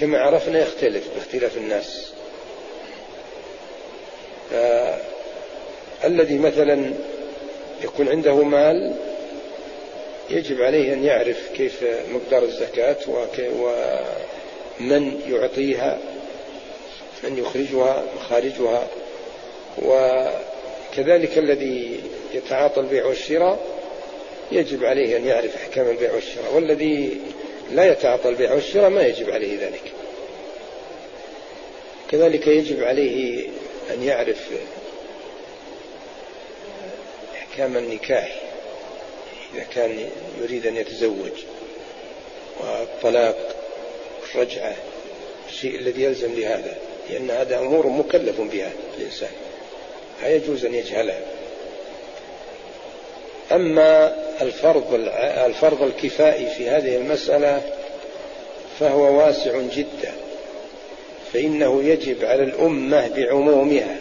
كما 0.01 0.19
عرفنا 0.19 0.59
يختلف 0.59 1.05
باختلاف 1.15 1.57
الناس. 1.57 2.13
الذي 6.05 6.39
مثلا 6.39 6.93
يكون 7.85 8.09
عنده 8.09 8.35
مال 8.35 8.95
يجب 10.31 10.63
عليه 10.63 10.93
أن 10.93 11.05
يعرف 11.05 11.51
كيف 11.57 11.85
مقدار 12.13 12.43
الزكاة 12.43 12.97
من 14.81 15.21
يعطيها 15.29 15.99
من 17.25 17.39
يخرجها 17.39 18.05
مخارجها 18.17 18.89
وكذلك 19.83 21.39
الذي 21.39 22.01
يتعاطى 22.35 22.81
البيع 22.81 23.07
والشراء 23.07 23.59
يجب 24.53 24.85
عليه 24.85 25.17
أن 25.17 25.27
يعرف 25.27 25.57
أحكام 25.57 25.91
البيع 25.91 26.15
والشراء. 26.15 26.55
والذي 26.55 27.21
لا 27.73 27.93
يتعاطى 27.93 28.29
البيع 28.29 28.53
والشراء 28.53 28.91
ما 28.91 29.07
يجب 29.07 29.31
عليه 29.31 29.59
ذلك. 29.61 29.83
كذلك 32.11 32.47
يجب 32.47 32.85
عليه 32.85 33.49
أن 33.91 34.03
يعرف 34.03 34.49
أحكام 37.35 37.77
النكاح 37.77 38.43
إذا 39.55 39.65
كان 39.75 40.11
يريد 40.43 40.67
أن 40.67 40.77
يتزوج 40.77 41.33
والطلاق 42.61 43.57
الرجعة 44.35 44.77
الشيء 45.49 45.79
الذي 45.79 46.03
يلزم 46.03 46.35
لهذا 46.35 46.77
لأن 47.11 47.31
هذا 47.31 47.59
أمور 47.59 47.87
مكلف 47.87 48.41
بها 48.41 48.71
الإنسان 48.99 49.31
لا 50.23 50.35
يجوز 50.35 50.65
أن 50.65 50.75
يجهلها. 50.75 51.21
أما 53.53 54.17
الفرض 54.43 54.95
الفرض 55.47 55.83
الكفائي 55.83 56.47
في 56.51 56.71
هذه 56.71 56.97
المسألة 56.97 57.63
فهو 58.81 59.19
واسع 59.19 59.61
جدا. 59.61 60.13
فإنه 61.33 61.83
يجب 61.83 62.25
على 62.25 62.43
الأمة 62.43 63.09
بعمومها 63.09 63.99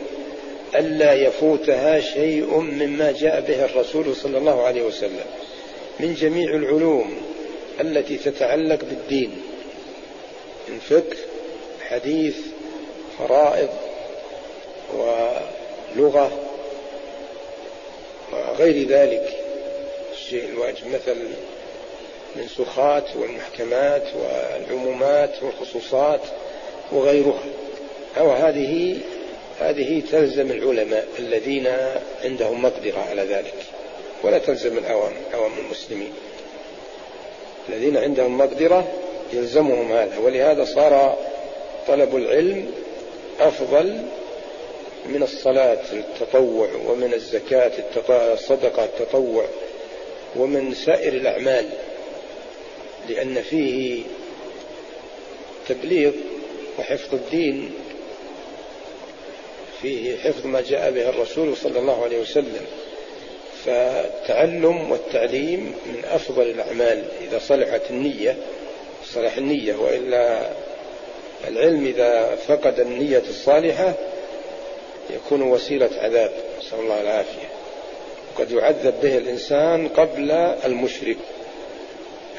ألا 0.76 1.13
يفوتها 1.13 2.00
شيء 2.00 2.58
مما 2.58 3.12
جاء 3.12 3.42
به 3.42 3.66
الرسول 3.66 4.16
صلى 4.16 4.38
الله 4.38 4.63
عليه 4.63 4.82
وسلم 4.82 5.26
من 6.00 6.13
جميع 6.13 6.50
العلوم 6.56 7.18
التي 7.82 8.18
تتعلق 8.18 8.80
بالدين 8.84 9.42
من 10.70 10.80
فقه 10.80 11.18
حديث 11.90 12.38
فرائض 13.20 13.70
ولغة 14.94 16.32
وغير 18.34 18.88
ذلك. 18.88 19.30
الشيء 20.13 20.50
الواجب 20.50 20.88
مثل 20.88 21.18
المنسوخات 22.36 23.16
والمحكمات 23.16 24.04
والعمومات 24.16 25.44
والخصوصات. 25.44 26.22
وغيرها. 26.91 27.43
أو 28.17 28.32
هذه 28.32 28.97
هذه 29.60 30.02
تلزم 30.12 30.52
العلماء 30.52 31.08
الذين 31.19 31.67
عندهم 32.23 32.62
مقدرة 32.62 33.00
على 33.10 33.21
ذلك. 33.21 33.54
ولا 34.23 34.38
تلزم 34.38 34.78
العوام 34.78 35.13
عوام 35.34 35.52
المسلمين. 35.65 36.13
الذين 37.69 37.97
عندهم 37.97 38.38
مقدرة 38.38 38.88
يلزمهم 39.34 39.91
هذا. 39.91 40.17
ولهذا 40.17 40.65
صار 40.65 41.17
طلب 41.88 42.15
العلم 42.15 42.71
أفضل 43.39 44.02
من 45.06 45.23
الصلاة 45.23 45.84
التطوع 45.93 46.69
ومن 46.88 47.13
الزكاة 47.13 47.71
الصدقة 48.10 48.84
التطوع 48.84 49.45
ومن 50.36 50.73
سائر 50.73 51.13
الأعمال. 51.13 51.69
لأن 53.10 53.41
فيه 53.41 54.04
تبليغ 55.67 56.12
وحفظ 56.80 57.13
الدين 57.13 57.74
فيه 59.82 60.18
حفظ 60.18 60.46
ما 60.46 60.62
جاء 60.62 60.92
به 60.92 61.10
الرسول 61.10 61.58
صلى 61.58 61.80
الله 61.80 62.04
عليه 62.04 62.20
وسلم. 62.20 62.66
فالتعلم 63.66 64.92
والتعليم 64.92 65.60
من 65.86 66.06
أفضل 66.06 66.42
الأعمال 66.42 67.04
إذا 67.28 67.40
صلحت 67.40 67.82
النية 67.90 68.38
صلح 69.06 69.38
النية 69.38 69.76
وإلا 69.76 70.50
العلم 71.48 71.86
إذا 71.86 72.36
فقد 72.36 72.80
النية 72.80 73.24
الصالحة 73.30 73.94
يكون 75.10 75.42
وسيلة 75.42 75.90
عذاب. 75.98 76.32
نسأل 76.60 76.80
الله 76.80 77.02
العافية. 77.02 77.48
قد 78.38 78.52
يعذب 78.52 78.94
به 79.02 79.18
الإنسان 79.18 79.88
قبل 79.88 80.32
المشرك. 80.66 81.18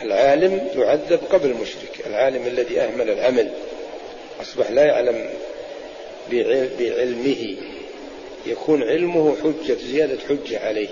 العالم 0.02 0.68
يعذب 0.76 1.20
قبل 1.32 1.46
المشرك 1.46 2.06
العالم 2.06 2.46
الذي 2.46 2.80
أهمل 2.80 3.10
العمل. 3.10 3.50
أصبح 4.40 4.70
لا 4.70 4.84
يعلم 4.84 5.30
بعلمه. 6.78 7.56
يكون 8.46 8.82
علمه 8.82 9.36
حجة 9.42 9.76
زيادة 9.92 10.18
حجة 10.28 10.66
عليه. 10.66 10.88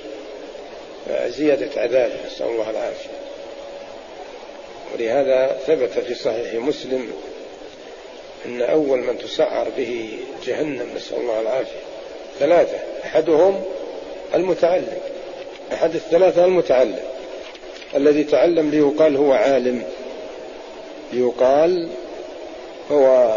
زيادة 1.27 1.81
عذاب 1.81 2.13
نسأل 2.27 2.47
الله 2.47 2.71
العافية. 2.71 3.09
ولهذا 4.95 5.59
ثبت 5.67 5.91
في 5.91 6.15
صحيح 6.15 6.55
مسلم 6.55 7.13
أن 8.47 8.63
أول 8.63 8.99
من 8.99 9.19
تسعر 9.19 9.69
به 9.77 10.19
جهنم 10.47 10.89
نسأل 10.97 11.17
الله 11.17 11.41
العافية. 11.41 11.81
ثلاثة 12.39 12.79
أحدهم 13.05 13.65
المتعلم. 14.35 14.99
أحد 15.73 15.95
الثلاثة 15.95 16.45
المتعلم. 16.45 17.03
الذي 17.95 18.25
تعلم 18.25 18.71
ليقال 18.71 19.17
هو 19.17 19.33
عالم. 19.33 19.85
ليقال 21.13 21.89
هو 22.91 23.37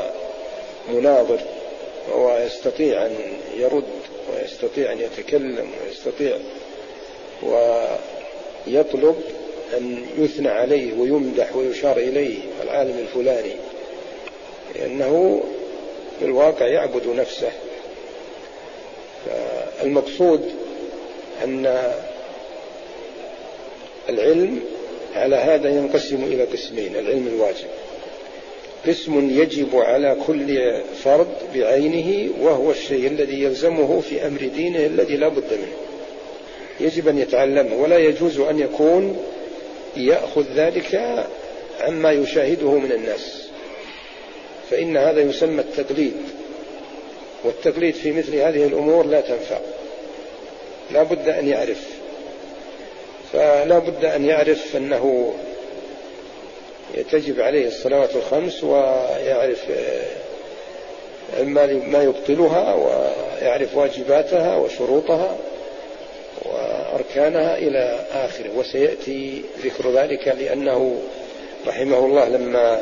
مناظر 0.90 1.40
وهو 2.10 2.38
يستطيع 2.38 3.06
أن 3.06 3.16
يرد 3.58 3.84
ويستطيع 4.34 4.92
أن 4.92 5.00
يتكلم 5.00 5.70
ويستطيع 5.86 6.38
ويطلب 8.68 9.16
أن 9.78 10.06
يثنى 10.18 10.50
عليه 10.50 10.94
ويمدح 11.00 11.56
ويشار 11.56 11.98
إليه 11.98 12.38
العالم 12.64 13.00
الفلاني 13.00 13.54
لأنه 14.76 15.44
في 16.20 16.26
الواقع 16.26 16.68
يعبد 16.68 17.08
نفسه. 17.08 17.52
المقصود 19.84 20.52
أن 21.44 21.94
العلم 24.10 24.62
على 25.16 25.36
هذا 25.36 25.70
ينقسم 25.70 26.24
إلى 26.24 26.44
قسمين 26.44 26.96
العلم 26.96 27.28
الواجب. 27.28 27.68
قسم 28.88 29.30
يجب 29.30 29.76
على 29.76 30.18
كل 30.28 30.74
فرد 31.04 31.28
بعينه 31.54 32.32
وهو 32.42 32.72
الشيء 32.72 33.08
الذي 33.08 33.44
يلزمه 33.44 34.02
في 34.10 34.28
أمر 34.28 34.50
دينه 34.56 34.86
الذي 34.86 35.16
لا 35.16 35.28
بد 35.28 35.52
منه. 35.52 35.78
يجب 36.80 37.08
أن 37.08 37.18
يتعلمه 37.18 37.76
ولا 37.76 37.98
يجوز 37.98 38.40
أن 38.40 38.60
يكون 38.60 39.18
يأخذ 39.98 40.46
ذلك 40.56 41.26
عما 41.80 42.12
يشاهده 42.12 42.72
من 42.72 42.92
الناس. 42.92 43.50
فإن 44.72 44.98
هذا 44.98 45.22
يسمى 45.22 45.62
التقليد 45.62 46.16
والتقليد 47.44 47.94
في 47.94 48.12
مثل 48.12 48.36
هذه 48.36 48.66
الأمور 48.66 49.06
لا 49.06 49.22
تنفع. 49.22 49.60
لا 50.92 51.04
بد 51.04 51.30
أن 51.30 51.48
يعرف. 51.48 51.88
فلا 53.34 53.80
بد 53.80 54.06
أن 54.06 54.26
يعرف 54.26 54.76
أنه 54.76 55.34
تجب 57.12 57.42
عليه 57.42 57.68
الصلوات 57.68 58.16
الخمس 58.16 58.64
ويعرف 58.64 59.64
آه، 59.72 61.44
ما 61.44 62.04
يبطلها 62.04 62.74
ويعرف 62.74 63.76
واجباتها 63.76 64.58
وشروطها 64.58 65.38
وأركانها 66.46 67.58
إلى 67.58 68.06
آخره. 68.12 68.50
وسيأتي 68.58 69.42
ذكر 69.64 69.92
ذلك 69.92 70.28
لأنه 70.28 71.02
رحمه 71.68 72.06
الله 72.06 72.30
لما 72.30 72.82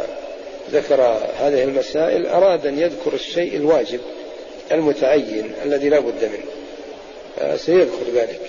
ذكر 0.72 1.02
هذه 1.40 1.64
المسائل 1.64 2.28
أراد 2.28 2.66
أن 2.66 2.80
يذكر 2.80 3.14
الشيء 3.14 3.56
الواجب 3.56 4.00
المتعين 4.72 5.52
الذي 5.66 5.90
لا 5.90 6.00
بد 6.00 6.26
منه. 6.26 7.58
سيذكر 7.58 8.12
ذلك. 8.16 8.42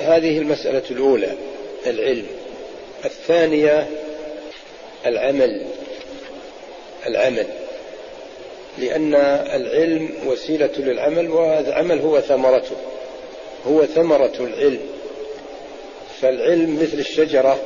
هذه 0.00 0.38
المسألة 0.38 0.82
الأولى 0.90 1.32
العلم. 1.86 2.26
الثانية 3.04 3.86
العمل 5.06 5.66
العمل. 7.06 7.46
لأن 8.78 9.14
العلم 9.54 10.14
وسيلة 10.26 10.70
للعمل 10.78 11.30
والعمل 11.30 12.00
هو 12.00 12.20
ثمرته. 12.20 12.76
هو 13.66 13.86
ثمرة 13.86 14.32
العلم. 14.40 14.80
فالعلم 16.20 16.82
مثل 16.82 16.98
الشجرة 16.98 17.60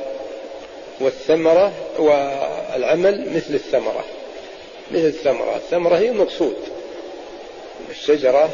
والثمرة 0.99 1.73
والعمل 1.99 3.29
مثل 3.35 3.53
الثمرة. 3.53 4.05
مثل 4.91 5.05
الثمرة. 5.05 5.55
الثمرة 5.55 5.95
هي 5.95 6.09
المقصود. 6.09 6.57
الشجرة 7.89 8.49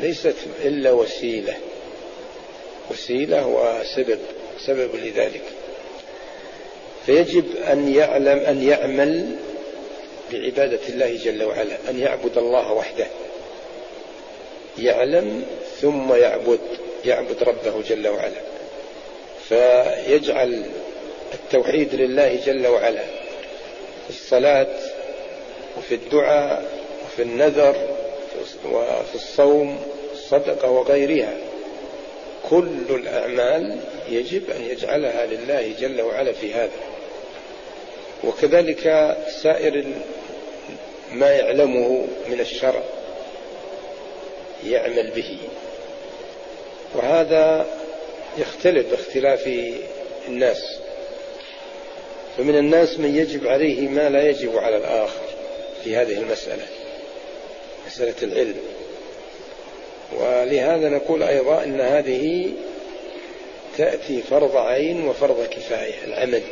ليست 0.00 0.36
إلا 0.64 0.90
وسيلة. 0.90 1.56
وسيلة 2.90 3.46
وسبب 3.46 4.18
سبب 4.66 4.90
لذلك. 4.94 5.42
فيجب 7.10 7.44
أن 7.72 7.94
يعلم 7.94 8.38
أن 8.38 8.62
يعمل 8.62 9.36
بعبادة 10.32 10.78
الله 10.88 11.18
جل 11.24 11.44
وعلا 11.44 11.76
أن 11.88 12.00
يعبد 12.00 12.38
الله 12.38 12.72
وحده. 12.72 13.06
يعلم 14.78 15.44
ثم 15.80 16.14
يعبد 16.14 16.58
يعبد 17.04 17.42
ربه 17.42 17.82
جل 17.88 18.08
وعلا. 18.08 18.40
فيجعل 19.48 20.64
التوحيد 21.34 21.94
لله 21.94 22.38
جل 22.46 22.66
وعلا 22.66 23.02
في 24.04 24.10
الصلاة 24.10 24.76
وفي 25.78 25.94
الدعاء 25.94 26.64
وفي 27.04 27.22
النذر 27.22 27.76
وفي 28.72 29.14
الصوم 29.14 29.78
الصدقة 30.12 30.70
وغيرها. 30.70 31.36
كل 32.50 32.84
الأعمال 32.90 33.80
يجب 34.10 34.50
أن 34.50 34.62
يجعلها 34.62 35.26
لله 35.26 35.74
جل 35.80 36.00
وعلا 36.00 36.32
في 36.32 36.54
هذا. 36.54 36.89
وكذلك 38.24 39.16
سائر 39.42 39.84
ما 41.12 41.30
يعلمه 41.30 42.06
من 42.28 42.40
الشرع 42.40 42.82
يعمل 44.66 45.10
به. 45.10 45.38
وهذا 46.94 47.66
يختلف 48.38 48.90
باختلاف 48.90 49.50
الناس. 50.28 50.78
فمن 52.38 52.58
الناس 52.58 52.98
من 52.98 53.16
يجب 53.16 53.46
عليه 53.46 53.88
ما 53.88 54.08
لا 54.08 54.28
يجب 54.28 54.56
على 54.56 54.76
الآخر 54.76 55.20
في 55.84 55.96
هذه 55.96 56.12
المسألة 56.12 56.66
مسألة 57.86 58.14
العلم. 58.22 58.60
ولهذا 60.12 60.88
نقول 60.88 61.22
أيضا 61.22 61.64
أن 61.64 61.80
هذه 61.80 62.52
تأتي 63.78 64.22
فرض 64.22 64.56
عين 64.56 65.08
وفرض 65.08 65.46
كفاية 65.50 66.04
العمل. 66.04 66.42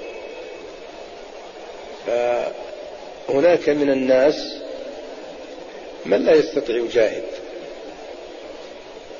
فهناك 2.09 3.69
من 3.69 3.91
الناس 3.91 4.59
من 6.07 6.25
لا 6.25 6.35
يستطيع 6.35 6.77
يجاهد 6.77 7.25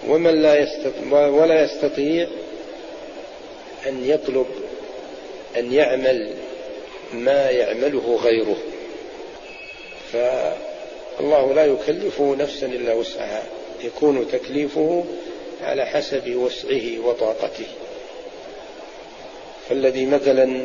ومن 0.09 0.43
لا 0.43 0.61
يستطيع 0.61 1.27
ولا 1.27 1.65
يستطيع 1.65 2.29
أن 3.87 4.05
يطلب 4.05 4.47
أن 5.57 5.73
يعمل 5.73 6.35
ما 7.13 7.51
يعمله 7.51 8.21
غيره. 8.23 8.57
فالله 10.13 11.55
لا 11.55 11.65
يكلف 11.65 12.21
نفسا 12.21 12.67
إلا 12.67 12.93
وسعها 12.93 13.43
يكون 13.85 14.29
تكليفه 14.33 15.05
على 15.63 15.87
حسب 15.87 16.35
وسعه 16.37 16.99
وطاقته. 17.05 17.67
فالذي 19.69 20.07
مثلا 20.07 20.65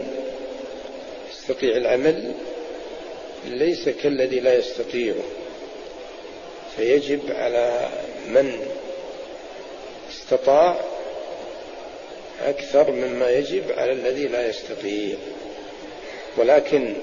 يستطيع 1.43 1.77
العمل 1.77 2.33
ليس 3.45 3.89
كالذي 3.89 4.39
لا 4.39 4.53
يستطيعه 4.53 5.23
فيجب 6.77 7.19
على 7.29 7.89
من 8.27 8.67
استطاع 10.11 10.81
أكثر 12.41 12.91
مما 12.91 13.29
يجب 13.31 13.63
على 13.77 13.91
الذي 13.91 14.27
لا 14.27 14.49
يستطيع. 14.49 15.15
ولكن 16.37 16.93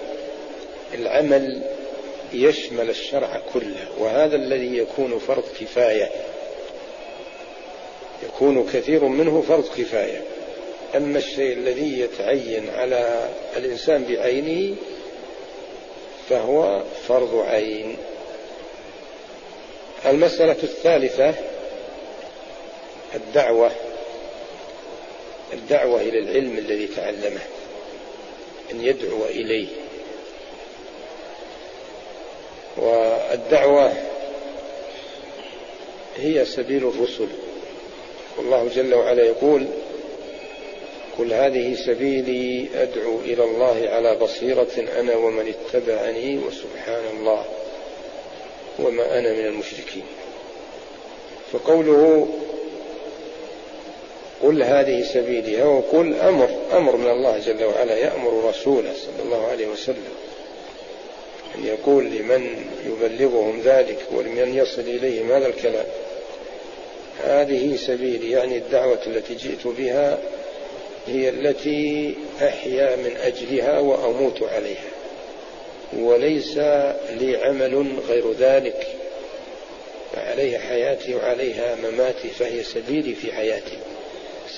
العمل 0.94 1.62
يشمل 2.32 2.90
الشرع 2.90 3.42
كله 3.54 3.88
وهذا 3.98 4.36
الذي 4.36 4.78
يكون 4.78 5.18
فرض 5.18 5.44
كفاية. 5.60 6.10
يكون 8.22 8.66
كثير 8.72 9.04
منه 9.04 9.44
فرض 9.48 9.68
كفاية. 9.78 10.22
أما 10.96 11.18
الشيء 11.18 11.52
الذي 11.52 12.00
يتعين 12.00 12.70
على 12.70 13.30
الإنسان 13.56 14.04
بعينه 14.04 14.76
فهو 16.28 16.82
فرض 17.08 17.44
عين. 17.48 17.96
المسألة 20.06 20.56
الثالثة 20.62 21.34
الدعوة 23.14 23.70
الدعوة 25.52 26.00
إلى 26.00 26.18
العلم 26.18 26.58
الذي 26.58 26.86
تعلمه 26.86 27.40
أن 28.72 28.84
يدعو 28.84 29.24
إليه. 29.24 29.66
والدعوة 32.76 33.92
هي 36.16 36.44
سبيل 36.44 36.88
الرسل. 36.88 37.28
والله 38.36 38.68
جل 38.74 38.94
وعلا 38.94 39.22
يقول 39.22 39.66
قل 41.18 41.32
هذه 41.32 41.74
سبيلي 41.74 42.68
أدعو 42.74 43.20
إلى 43.20 43.44
الله 43.44 43.88
على 43.88 44.16
بصيرة 44.16 44.88
أنا 45.00 45.16
ومن 45.16 45.54
اتبعني 45.54 46.38
وسبحان 46.38 47.02
الله 47.16 47.44
وما 48.78 49.18
أنا 49.18 49.32
من 49.32 49.46
المشركين. 49.46 50.04
فقوله 51.52 52.28
قل 54.42 54.62
هذه 54.62 55.02
سبيلي 55.02 55.62
هو 55.62 55.80
قل 55.80 56.14
أمر 56.14 56.48
أمر 56.72 56.96
من 56.96 57.10
الله 57.10 57.38
جل 57.38 57.64
وعلا 57.64 57.96
يأمر 57.96 58.44
رسوله 58.48 58.92
صلى 58.92 59.24
الله 59.24 59.46
عليه 59.46 59.66
وسلم 59.66 60.14
أن 61.54 61.66
يقول 61.66 62.04
لمن 62.04 62.64
يبلغهم 62.86 63.60
ذلك 63.64 63.98
ولمن 64.12 64.54
يصل 64.54 64.80
إليهم 64.82 65.32
هذا 65.32 65.46
الكلام. 65.46 65.86
هذه 67.24 67.76
سبيلي 67.76 68.30
يعني 68.30 68.56
الدعوة 68.56 69.00
التي 69.06 69.34
جئت 69.34 69.66
بها 69.66 70.18
هي 71.06 71.28
التي 71.28 72.14
أحيا 72.42 72.96
من 72.96 73.16
أجلها 73.16 73.78
وأموت 73.78 74.42
عليها 74.42 74.90
وليس 75.92 76.56
لي 77.10 77.36
عمل 77.44 77.96
غير 78.08 78.32
ذلك 78.32 78.86
فعليها 80.12 80.58
حياتي 80.58 81.14
وعليها 81.14 81.74
مماتي 81.74 82.28
فهي 82.28 82.62
سبيلي 82.62 83.14
في 83.14 83.32
حياتي 83.32 83.78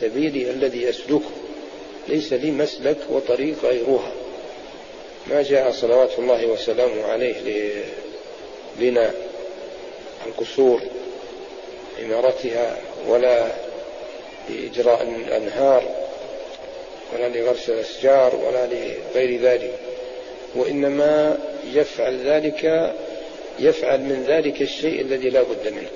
سبيلي 0.01 0.51
الذي 0.51 0.91
أسلكه 0.91 1.31
ليس 2.09 2.33
لي 2.33 2.51
مسلك 2.51 2.97
وطريق 3.11 3.65
غيرها. 3.65 4.13
ما 5.27 5.43
جاء 5.43 5.71
صلوات 5.71 6.19
الله 6.19 6.47
وسلامه 6.47 7.05
عليه 7.05 7.35
لبناء 8.79 9.15
القصور 10.27 10.81
عمارتها 12.03 12.79
ولا 13.09 13.53
لإجراء 14.49 15.03
الأنهار 15.03 16.02
ولا 17.15 17.29
لغرس 17.29 17.69
الأشجار 17.69 18.37
ولا 18.37 18.67
لغير 18.67 19.41
ذلك 19.41 19.73
وإنما 20.55 21.39
يفعل 21.75 22.27
ذلك 22.27 22.93
يفعل 23.59 24.01
من 24.01 24.25
ذلك 24.29 24.63
الشيء 24.63 25.01
الذي 25.01 25.31
لا 25.31 25.43
بد 25.43 25.69
منه. 25.69 25.91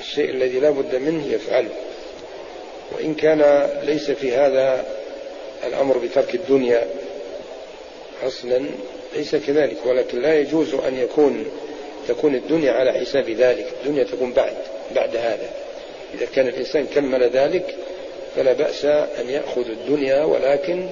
الشيء 0.00 0.30
الذي 0.30 0.60
لا 0.60 0.70
بد 0.70 0.96
منه 0.96 1.32
يفعله. 1.32 1.70
وإن 2.92 3.14
كان 3.14 3.68
ليس 3.82 4.10
في 4.10 4.32
هذا 4.32 4.84
الأمر 5.66 5.98
بترك 5.98 6.34
الدنيا 6.34 6.86
أصلا 8.22 8.66
ليس 9.16 9.36
كذلك 9.36 9.86
ولكن 9.86 10.22
لا 10.22 10.38
يجوز 10.40 10.74
أن 10.74 10.98
يكون 10.98 11.46
تكون 12.08 12.34
الدنيا 12.34 12.72
على 12.72 12.92
حساب 12.92 13.30
ذلك 13.30 13.66
الدنيا 13.80 14.04
تكون 14.04 14.32
بعد 14.32 14.56
بعد 14.94 15.16
هذا. 15.16 15.50
إذا 16.14 16.26
كان 16.34 16.48
الإنسان 16.48 16.86
كمل 16.86 17.30
ذلك 17.30 17.74
فلا 18.36 18.52
بأس 18.52 18.84
أن 18.84 19.30
يأخذ 19.30 19.70
الدنيا 19.70 20.24
ولكن 20.24 20.86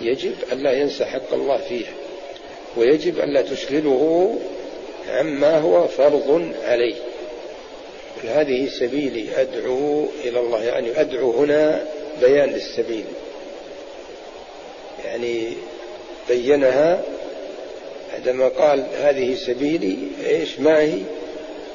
يجب 0.00 0.34
أن 0.52 0.58
لا 0.58 0.72
ينسى 0.72 1.04
حق 1.04 1.34
الله 1.34 1.56
فيها 1.56 1.92
ويجب 2.76 3.18
أن 3.18 3.32
لا 3.32 3.42
تشغله 3.42 4.34
عما 5.08 5.58
هو 5.58 5.88
فرض 5.88 6.52
عليه. 6.64 6.94
هذه 8.28 8.68
سبيلي 8.68 9.26
أدعو 9.36 10.06
إلى 10.24 10.40
الله 10.40 10.62
يعني 10.62 11.00
أدعو 11.00 11.30
هنا 11.30 11.84
بيان 12.20 12.48
للسبيل 12.48 13.04
يعني 15.04 15.52
بينها 16.28 17.02
عندما 18.14 18.48
قال 18.48 18.86
هذه 19.02 19.34
سبيلي 19.34 19.98
إيش 20.26 20.60
ما 20.60 20.80
هي 20.80 20.98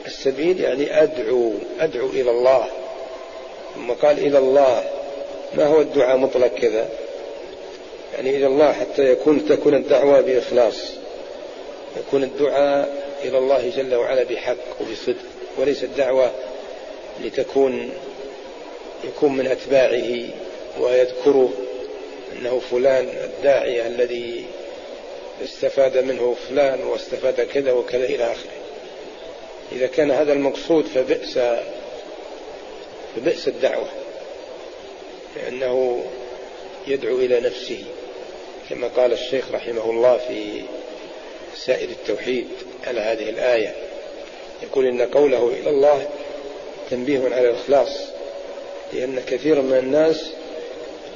السبيل 0.06 0.60
يعني 0.60 1.04
أدعو 1.04 1.54
أدعو 1.80 2.10
إلى 2.10 2.32
الله. 2.32 2.68
ثم 3.76 3.92
قال 3.92 4.20
إلى 4.20 4.38
الله. 4.38 4.84
ما 5.54 5.66
هو 5.66 5.82
الدعاء 5.82 6.18
مطلق 6.18 6.48
كذا؟ 6.48 6.90
يعني 8.16 8.38
إلى 8.38 8.48
الله 8.48 8.72
حتى 8.72 9.12
يكون 9.12 9.46
تكون 9.46 9.74
الدعوة 9.74 10.22
بإخلاص. 10.22 10.92
يكون 11.98 12.24
الدعاء 12.24 13.10
إلى 13.24 13.38
الله 13.38 13.72
جل 13.78 13.96
وعلا 13.96 14.24
بحق 14.24 14.82
وبصدق 14.82 15.26
وليس 15.58 15.84
الدعوة 15.84 16.32
لتكون 17.24 17.90
يكون 19.04 19.38
من 19.38 19.48
أتباعه 19.48 20.30
ويذكره 20.80 21.50
أنه 22.34 22.62
فلان 22.72 23.10
الداعية 23.24 23.88
الذي 23.88 24.46
استفاد 25.44 25.98
منه 25.98 26.36
فلان 26.50 26.82
واستفاد 26.82 27.42
كذا 27.42 27.72
وكذا 27.72 28.06
إلى 28.06 28.24
آخره. 28.24 28.60
إذا 29.72 29.88
كان 29.88 30.12
هذا 30.12 30.34
المقصود 30.34 30.86
فبئس 30.86 31.40
فبئس 33.20 33.48
الدعوة 33.48 33.88
لأنه 35.36 36.06
يدعو 36.88 37.16
إلى 37.16 37.40
نفسه 37.40 37.84
كما 38.70 38.88
قال 38.88 39.14
الشيخ 39.14 39.52
رحمه 39.52 39.90
الله 39.90 40.18
في 40.18 40.62
سائر 41.56 41.90
التوحيد 41.90 42.48
على 42.88 43.02
هذه 43.02 43.30
الآية 43.30 43.76
يقول 44.64 44.86
إن 44.86 45.02
قوله 45.02 45.48
إلى 45.48 45.70
الله 45.70 46.08
تنبيه 46.90 47.20
على 47.20 47.50
الإخلاص 47.50 47.98
لأن 48.94 49.20
كثيرا 49.28 49.62
من 49.62 49.78
الناس 49.78 50.30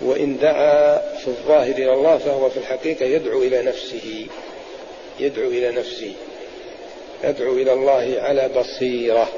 وإن 0.01 0.37
دعا 0.37 0.97
في 1.17 1.27
الظاهر 1.27 1.75
إلى 1.75 1.93
الله 1.93 2.17
فهو 2.17 2.49
في 2.49 2.57
الحقيقة 2.57 3.05
يدعو 3.05 3.43
إلى 3.43 3.61
نفسه 3.61 4.27
يدعو 5.19 5.47
إلى 5.47 5.71
نفسه 5.71 6.13
يدعو 7.23 7.53
إلى 7.53 7.73
الله 7.73 8.15
على 8.19 8.49
بصيرة. 8.55 9.29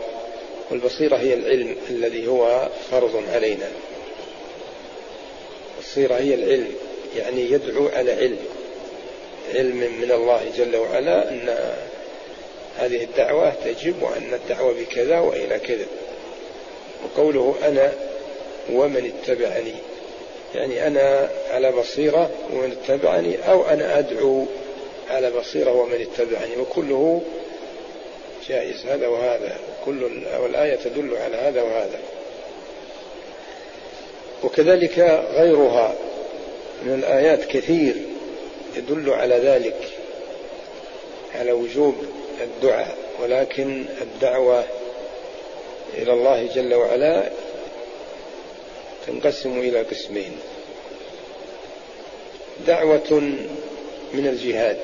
والبصيرة 0.72 1.16
هي 1.16 1.34
العلم 1.34 1.76
الذي 1.90 2.28
هو 2.28 2.70
فرض 2.92 3.24
علينا. 3.34 3.68
البصيرة 5.78 6.16
هي 6.16 6.34
العلم 6.34 6.72
يعني 7.18 7.52
يدعو 7.52 7.88
على 7.88 8.12
علم. 8.12 8.38
علم 9.54 9.78
من 10.02 10.12
الله 10.12 10.42
جل 10.58 10.76
وعلا 10.76 11.30
أن 11.30 11.76
هذه 12.78 13.04
الدعوة 13.04 13.54
تجب 13.66 14.02
وأن 14.02 14.34
الدعوة 14.34 14.74
بكذا 14.74 15.20
وإلى 15.20 15.60
كذا. 15.60 15.86
وقوله 17.04 17.56
أنا 17.64 17.94
ومن 18.72 19.12
اتبعني 19.14 19.74
يعني 20.56 20.88
أنا 20.88 21.30
على 21.52 21.72
بصيرة 21.72 22.30
ومن 22.54 22.78
اتبعني 22.82 23.50
أو 23.50 23.66
أنا 23.66 24.00
أدعو 24.00 24.46
على 25.10 25.32
بصيرة 25.32 25.72
ومن 25.72 26.08
اتبعني 26.12 26.58
وكله 26.58 27.22
جائز 28.50 28.86
هذا 28.86 29.08
وهذا. 29.08 29.58
كل 29.86 30.04
والآية 30.42 30.76
تدل 30.76 31.18
على 31.18 31.38
هذا 31.38 31.62
وهذا. 31.62 32.00
وكذلك 34.44 35.00
غيرها 35.34 35.96
من 36.84 36.94
الآيات 36.94 37.46
كثير 37.46 37.96
يدل 38.78 39.10
على 39.10 39.36
ذلك 39.36 39.90
على 41.36 41.52
وجوب 41.52 41.96
الدعاء. 42.42 42.98
ولكن 43.22 43.86
الدعوة 44.02 44.64
إلى 45.98 46.14
الله 46.14 46.48
جل 46.56 46.74
وعلا 46.74 47.30
تنقسم 49.08 49.60
إلى 49.60 49.82
قسمين. 49.82 50.38
دعوة 52.68 53.12
من 54.14 54.28
الجهاد 54.28 54.80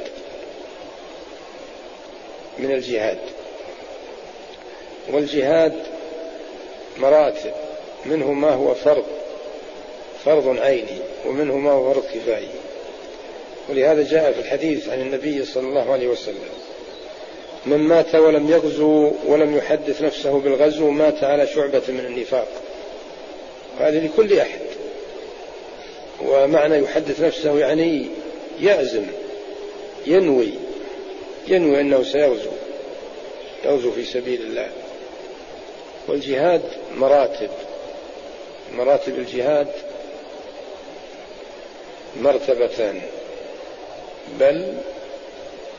من 2.60 2.72
الجهاد. 2.72 3.20
والجهاد 5.10 5.74
مراتب 6.98 7.52
منه 8.06 8.32
ما 8.32 8.50
هو 8.50 8.74
فرض 8.74 9.06
فرض 10.26 10.60
عيني 10.60 10.98
ومنه 11.26 11.58
ما 11.58 11.72
هو 11.72 11.94
فرض 11.94 12.04
كفايي 12.14 12.48
ولهذا 13.70 14.04
جاء 14.04 14.32
في 14.32 14.40
الحديث 14.40 14.90
عن 14.90 15.02
النبي 15.02 15.46
صلى 15.46 15.68
الله 15.68 15.92
عليه 15.92 16.08
وسلم 16.08 16.50
من 17.66 17.78
مات 17.78 18.16
ولم 18.16 18.50
يغزو 18.50 19.12
ولم 19.26 19.58
يحدث 19.58 20.02
نفسه 20.02 20.40
بالغزو 20.40 20.90
مات 20.90 21.24
على 21.24 21.48
شعبة 21.48 21.82
من 21.88 22.06
النفاق. 22.06 22.48
هذه 23.80 24.06
لكل 24.06 24.40
أحد. 24.40 24.60
ومعنى 26.26 26.78
يحدث 26.78 27.22
نفسه 27.22 27.60
يعني 27.60 28.08
يعزم 28.62 29.04
ينوي 30.08 30.50
ينوي 31.48 31.82
أنه 31.82 32.04
سيغزو 32.04 32.52
يغزو 33.66 33.92
في 33.92 34.04
سبيل 34.04 34.42
الله. 34.42 34.68
والجهاد 36.08 36.62
مراتب. 36.96 37.50
مراتب 38.74 39.16
الجهاد 39.20 39.68
مرتبتان. 42.16 43.02
بل 44.40 44.78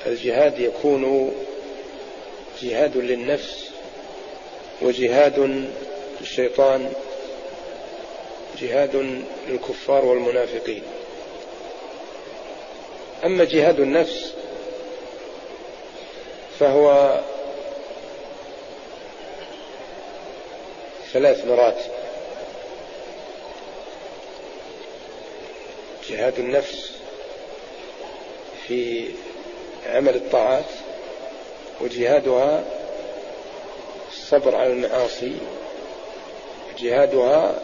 الجهاد 0.06 0.58
يكون 0.58 1.32
جهاد 2.62 2.96
للنفس 2.96 3.70
وجهاد 4.82 5.66
للشيطان 6.20 6.92
جهاد 8.60 9.22
للكفار 9.48 10.04
والمنافقين. 10.04 10.82
أما 13.24 13.44
جهاد 13.44 13.80
النفس 13.80 14.32
فهو 16.58 17.20
ثلاث 21.12 21.44
مراتب 21.46 21.92
جهاد 26.08 26.38
النفس 26.38 26.92
في 28.66 29.08
عمل 29.86 30.14
الطاعات 30.14 30.64
وجهادها 31.80 32.64
الصبر 34.12 34.56
على 34.56 34.72
المعاصي 34.72 35.32
جهادها 36.78 37.54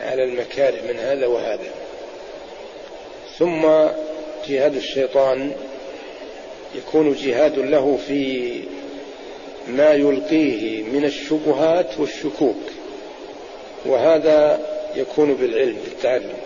على 0.00 0.24
المكاره 0.24 0.80
من 0.80 0.98
هذا 0.98 1.26
وهذا. 1.26 1.70
ثم 3.38 3.62
جهاد 4.48 4.76
الشيطان 4.76 5.52
يكون 6.74 7.14
جهاد 7.14 7.58
له 7.58 7.98
في 8.06 8.52
ما 9.76 9.92
يلقيه 9.92 10.82
من 10.82 11.04
الشبهات 11.04 11.98
والشكوك. 11.98 12.62
وهذا 13.86 14.60
يكون 14.96 15.34
بالعلم 15.34 15.78
بالتعلم. 15.84 16.38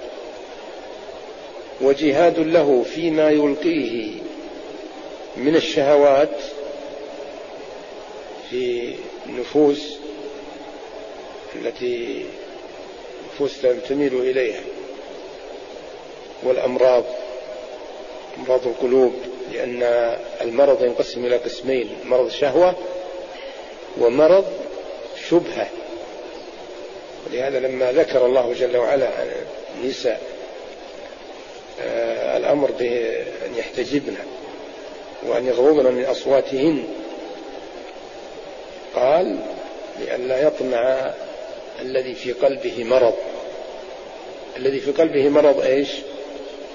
وجهاد 1.81 2.39
له 2.39 2.83
فيما 2.95 3.31
يلقيه 3.31 4.11
من 5.37 5.57
الشهوات 5.57 6.37
في 8.51 8.95
النفوس 9.27 9.97
التي 11.55 12.25
نفوس 13.35 13.61
تميل 13.89 14.15
إليها. 14.15 14.61
والأمراض 16.43 17.05
أمراض 18.39 18.67
القلوب 18.67 19.13
لأن 19.53 19.83
المرض 20.41 20.85
ينقسم 20.85 21.25
إلى 21.25 21.37
قسمين 21.37 21.89
مرض 22.05 22.31
شهوة 22.31 22.75
ومرض 24.01 24.45
شبهة. 25.31 25.69
ولهذا 27.27 27.61
لما 27.61 27.93
ذكر 27.93 28.27
الله 28.27 28.53
جل 28.53 28.77
وعلا 28.77 29.07
عن 29.07 29.31
النساء 29.77 30.21
آه 31.81 32.37
الأمر 32.37 32.71
بأن 32.71 33.55
يحتجبن 33.57 34.17
وأن 35.23 35.47
يغضضن 35.47 35.93
من 35.93 36.05
أصواتهن 36.05 36.85
قال 38.95 39.39
لئلا 40.01 40.43
يطمع 40.43 41.13
الذي 41.81 42.15
في 42.15 42.33
قلبه 42.33 42.85
مرض. 42.85 43.15
الذي 44.57 44.81
في 44.81 44.91
قلبه 44.93 45.29
مرض 45.29 45.61
إيش؟ 45.61 45.89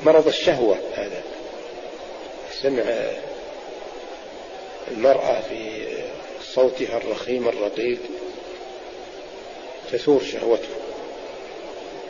مرض 0.03 0.27
الشهوة 0.27 0.77
هذا. 0.95 1.21
سمع 2.62 2.84
المرأة 4.91 5.41
في 5.49 5.88
صوتها 6.53 6.97
الرخيم 6.97 7.47
الرقيق 7.47 7.99
تثور 9.91 10.21
شهوته 10.23 10.69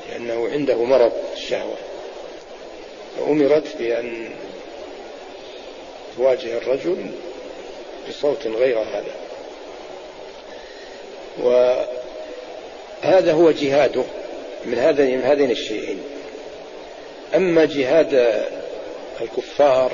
لأنه 0.09 0.49
عنده 0.49 0.83
مرض 0.83 1.11
الشهوة 1.33 1.75
فأمرت 3.17 3.77
بأن 3.79 4.29
تواجه 6.17 6.57
الرجل 6.57 7.11
بصوت 8.09 8.47
غير 8.47 8.79
هذا. 8.79 9.15
وهذا 13.03 13.33
هو 13.33 13.51
جهاده 13.51 14.03
من 14.65 14.77
هذين 14.77 15.17
من 15.17 15.23
هذين 15.23 15.51
الشيئين. 15.51 16.03
أما 17.35 17.65
جهاد 17.65 18.43
الكفار 19.21 19.91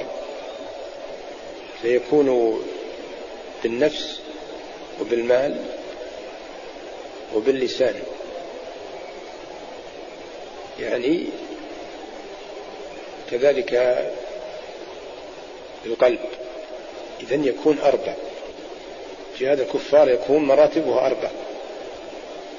فيكون 1.81 2.59
بالنفس 3.63 4.24
وبالمال 5.01 5.61
وباللسان. 7.35 7.95
يعني 10.79 11.25
كذلك 13.31 14.03
بالقلب 15.83 16.19
إذا 17.21 17.35
يكون 17.35 17.79
أربع. 17.79 18.13
جهاد 19.39 19.59
الكفار 19.59 20.09
يكون 20.09 20.45
مراتبه 20.45 21.05
أربع. 21.05 21.29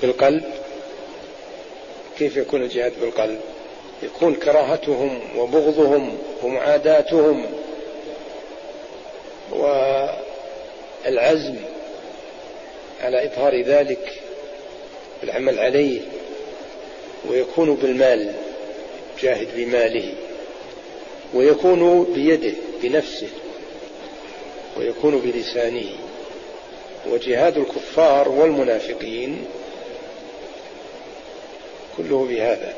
بالقلب. 0.03 0.45
كيف 2.19 2.37
يكون 2.37 2.63
الجهاد 2.63 2.93
بالقلب؟ 3.01 3.41
يكون 4.03 4.35
كراهتهم 4.35 5.21
وبغضهم 5.37 6.19
ومعاداتهم 6.43 7.47
والعزم 11.05 11.57
على 13.01 13.25
إظهار 13.25 13.63
ذلك 13.63 14.13
بالعمل 15.21 15.59
عليه 15.59 16.01
ويكون 17.31 17.75
بالمال 17.75 18.33
جاهد 19.23 19.49
بماله 19.57 20.13
ويكون 21.35 22.05
بيده 22.15 22.53
بنفسه 22.83 23.29
ويكون 24.79 25.19
بلسانه. 25.19 25.89
وجهاد 27.11 27.57
الكفار 27.57 28.29
والمنافقين 28.29 29.45
كله 31.97 32.27
بهذا. 32.31 32.75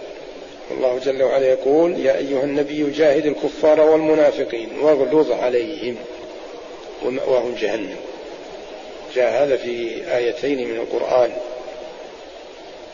الله 0.70 0.98
جل 0.98 1.22
وعلا 1.22 1.46
يقول 1.46 2.00
يا 2.00 2.16
أيها 2.16 2.44
النبي 2.44 2.90
جاهد 2.90 3.26
الكفار 3.26 3.80
والمنافقين 3.80 4.78
واغلظ 4.80 5.32
عليهم 5.32 5.96
ومأواهم 7.04 7.54
جهنم. 7.54 7.96
جاء 9.14 9.42
هذا 9.44 9.56
في 9.56 10.02
آيتين 10.16 10.68
من 10.68 10.76
القرآن. 10.76 11.32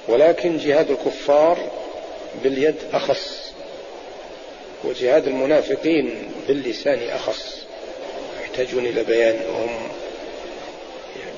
ولكن 0.09 0.59
جهاد 0.59 0.91
الكفار 0.91 1.59
باليد 2.43 2.77
أخص 2.93 3.53
وجهاد 4.85 5.27
المنافقين 5.27 6.33
باللسان 6.49 7.09
أخص. 7.09 7.65
يحتاجون 8.43 8.87
إلى 8.87 9.05
بيان 9.05 9.41
وهم 9.49 9.89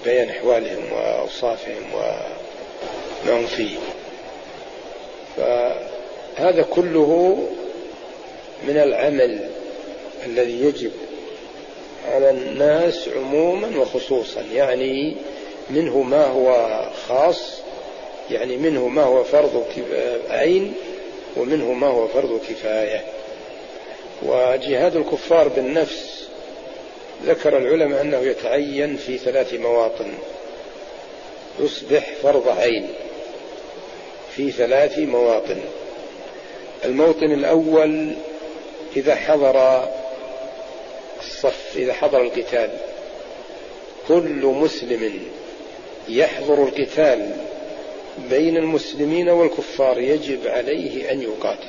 بيان 0.04 0.28
أحوالهم 0.28 0.92
وأوصافهم 0.92 1.82
وما 1.94 3.38
هم 3.38 3.46
فيه. 3.46 3.76
فهذا 5.36 6.62
كله 6.62 7.38
من 8.62 8.76
العمل 8.76 9.50
الذي 10.26 10.60
يجب 10.64 10.92
على 12.06 12.30
الناس 12.30 13.08
عموما 13.16 13.78
وخصوصا 13.78 14.40
يعني 14.54 15.16
منه 15.70 16.02
ما 16.02 16.26
هو 16.26 16.80
خاص 17.08 17.60
يعني 18.30 18.56
منه 18.56 18.88
ما 18.88 19.02
هو 19.02 19.24
فرض 19.24 19.64
عين 20.30 20.74
ومنه 21.36 21.72
ما 21.72 21.86
هو 21.86 22.08
فرض 22.08 22.40
كفاية. 22.48 23.04
وجهاد 24.22 24.96
الكفار 24.96 25.48
بالنفس 25.48 26.28
ذكر 27.24 27.58
العلماء 27.58 28.00
أنه 28.00 28.18
يتعين 28.18 28.96
في 28.96 29.18
ثلاث 29.18 29.54
مواطن. 29.54 30.12
يصبح 31.60 32.12
فرض 32.22 32.48
عين 32.48 32.88
في 34.36 34.50
ثلاث 34.50 34.98
مواطن. 34.98 35.60
الموطن 36.84 37.32
الأول 37.32 38.12
إذا 38.96 39.14
حضر 39.14 39.88
الصف 41.26 41.76
إذا 41.76 41.92
حضر 41.92 42.20
القتال. 42.22 42.70
كل 44.08 44.46
مسلم 44.46 45.20
يحضر 46.08 46.62
القتال 46.62 47.30
بين 48.30 48.56
المسلمين 48.56 49.28
والكفار 49.28 49.98
يجب 50.00 50.46
عليه 50.46 51.12
أن 51.12 51.22
يقاتل. 51.22 51.68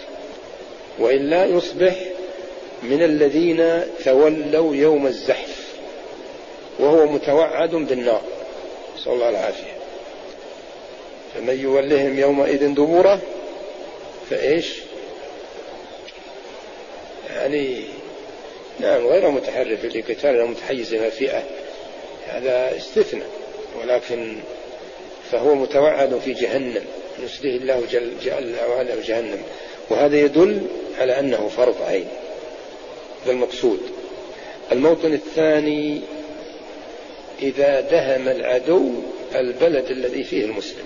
والا 0.99 1.45
يصبح 1.45 1.95
من 2.83 3.03
الذين 3.03 3.83
تولوا 4.05 4.75
يوم 4.75 5.07
الزحف 5.07 5.67
وهو 6.79 7.05
متوعد 7.05 7.75
بالنار. 7.75 8.21
نسأل 8.97 9.11
الله 9.11 9.29
العافية. 9.29 9.77
فمن 11.35 11.59
يولهم 11.59 12.19
يومئذ 12.19 12.67
دبوره 12.73 13.19
فإيش؟ 14.29 14.73
يعني 17.35 17.83
نعم 18.79 19.07
غير 19.07 19.29
متحرف 19.29 19.85
لقتال 19.85 20.39
أو 20.39 20.47
متحيز 20.47 20.93
إلى 20.93 21.11
فئة. 21.11 21.43
هذا 22.27 22.77
استثناء. 22.77 23.27
ولكن 23.81 24.35
فهو 25.31 25.55
متوعد 25.55 26.19
في 26.25 26.33
جهنم. 26.33 26.83
نسله 27.25 27.55
الله 27.55 27.83
جل, 27.91 28.11
جل 28.23 28.55
وعلا 28.69 28.95
جهنم. 29.03 29.39
وهذا 29.89 30.17
يدل 30.17 30.61
على 30.99 31.19
أنه 31.19 31.49
فرض 31.57 31.81
عين. 31.81 32.07
هذا 33.23 33.31
المقصود. 33.31 33.79
الموطن 34.71 35.13
الثاني 35.13 36.01
إذا 37.41 37.81
دهم 37.81 38.27
العدو 38.27 38.91
البلد 39.35 39.91
الذي 39.91 40.23
فيه 40.23 40.45
المسلم. 40.45 40.85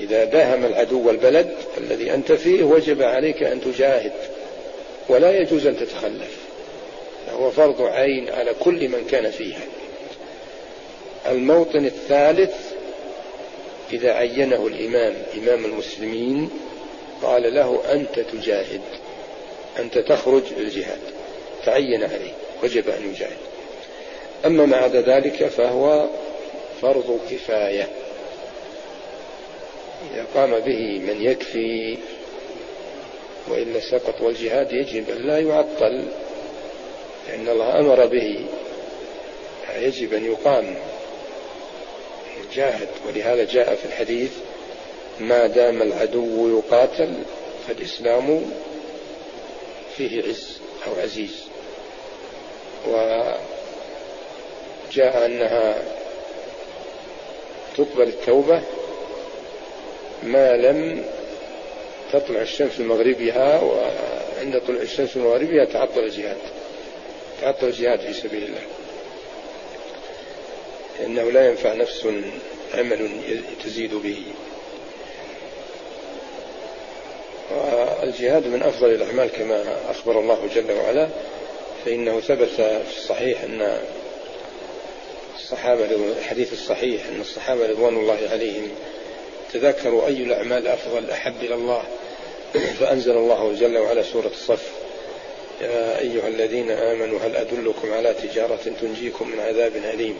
إذا 0.00 0.24
داهم 0.24 0.64
العدو 0.64 1.10
البلد 1.10 1.54
الذي 1.78 2.14
أنت 2.14 2.32
فيه 2.32 2.64
وجب 2.64 3.02
عليك 3.02 3.42
أن 3.42 3.60
تجاهد. 3.60 4.12
ولا 5.10 5.40
يجوز 5.40 5.66
أن 5.66 5.76
تتخلف. 5.76 6.36
فهو 7.26 7.50
فرض 7.50 7.82
عين 7.82 8.30
على 8.30 8.54
كل 8.60 8.88
من 8.88 9.06
كان 9.10 9.30
فيها. 9.30 9.62
الموطن 11.26 11.86
الثالث 11.86 12.54
إذا 13.92 14.12
عينه 14.12 14.66
الإمام 14.66 15.14
إمام 15.38 15.64
المسلمين 15.64 16.50
قال 17.22 17.54
له 17.54 17.80
أنت 17.92 18.20
تجاهد 18.20 18.80
أنت 19.78 19.98
تخرج 19.98 20.42
للجهاد. 20.58 21.00
تعين 21.64 22.04
عليه 22.04 22.32
وجب 22.62 22.88
أن 22.88 23.10
يجاهد. 23.10 23.38
أما 24.46 24.66
ما 24.66 24.76
عدا 24.76 25.00
ذلك 25.00 25.46
فهو 25.46 26.08
فرض 26.82 27.20
كفاية. 27.30 27.88
إذا 30.14 30.26
قام 30.34 30.50
به 30.50 30.98
من 30.98 31.22
يكفي 31.22 31.98
وإلا 33.50 33.80
سقط 33.80 34.20
والجهاد 34.20 34.72
يجب 34.72 35.10
أن 35.10 35.26
لا 35.26 35.38
يعطل 35.38 36.04
لأن 37.28 37.48
الله 37.48 37.78
أمر 37.78 38.06
به. 38.06 38.46
يجب 39.76 40.14
أن 40.14 40.24
يقام. 40.24 40.74
يجاهد 42.50 42.88
ولهذا 43.08 43.44
جاء 43.44 43.74
في 43.74 43.84
الحديث 43.84 44.32
ما 45.20 45.46
دام 45.46 45.82
العدو 45.82 46.58
يقاتل 46.58 47.14
فالإسلام 47.68 48.52
فيه 49.96 50.22
عز 50.22 50.58
أو 50.86 50.92
عزيز. 51.02 51.44
وجاء 52.88 53.40
أنها 55.26 55.82
تقبل 57.76 58.02
التوبة 58.02 58.62
ما 60.22 60.56
لم 60.56 61.04
تطلع 62.12 62.40
الشمس 62.40 62.80
مغربها 62.80 63.60
وعند 63.60 64.60
طلوع 64.66 64.82
الشمس 64.82 65.16
مغربها 65.16 65.64
تعطل 65.64 66.00
الجهاد. 66.00 66.36
تعطل 67.40 67.66
الجهاد 67.66 68.00
في 68.00 68.12
سبيل 68.12 68.42
الله. 68.42 68.62
لأنه 71.00 71.30
لا 71.30 71.48
ينفع 71.50 71.74
نفس 71.74 72.08
عمل 72.74 73.10
تزيد 73.64 73.94
به. 73.94 74.22
والجهاد 77.50 78.46
من 78.46 78.62
أفضل 78.62 78.90
الأعمال 78.90 79.28
كما 79.28 79.76
أخبر 79.90 80.20
الله 80.20 80.48
جل 80.54 80.72
وعلا 80.72 81.08
فإنه 81.84 82.20
ثبت 82.20 82.48
في 82.48 82.96
الصحيح 82.96 83.42
أن 83.42 83.78
الصحابة 85.36 85.84
الحديث 86.18 86.52
الصحيح 86.52 87.06
أن 87.06 87.20
الصحابة 87.20 87.66
رضوان 87.66 87.96
الله 87.96 88.18
عليهم 88.30 88.70
تذكروا 89.52 90.06
أي 90.06 90.12
الأعمال 90.22 90.66
أفضل 90.66 91.10
أحب 91.10 91.34
إلى 91.42 91.54
الله. 91.54 91.82
فأنزل 92.80 93.16
الله 93.16 93.52
جل 93.60 93.78
وعلا 93.78 94.02
سورة 94.02 94.26
الصف. 94.26 94.70
يا 95.60 95.98
أيها 95.98 96.28
الذين 96.28 96.70
آمنوا 96.70 97.18
هل 97.18 97.36
أدلكم 97.36 97.92
على 97.92 98.14
تجارة 98.14 98.60
تنجيكم 98.80 99.28
من 99.28 99.40
عذاب 99.40 99.76
أليم؟ 99.76 100.18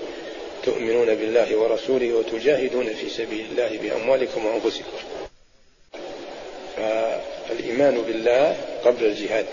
تؤمنون 0.64 1.14
بالله 1.14 1.56
ورسوله 1.56 2.12
وتجاهدون 2.12 2.86
في 2.86 3.08
سبيل 3.10 3.46
الله 3.52 3.78
بأموالكم 3.82 4.46
وأنفسكم. 4.46 4.98
فالإيمان 6.76 8.02
بالله 8.02 8.56
قبل 8.84 9.04
الجهاد 9.04 9.46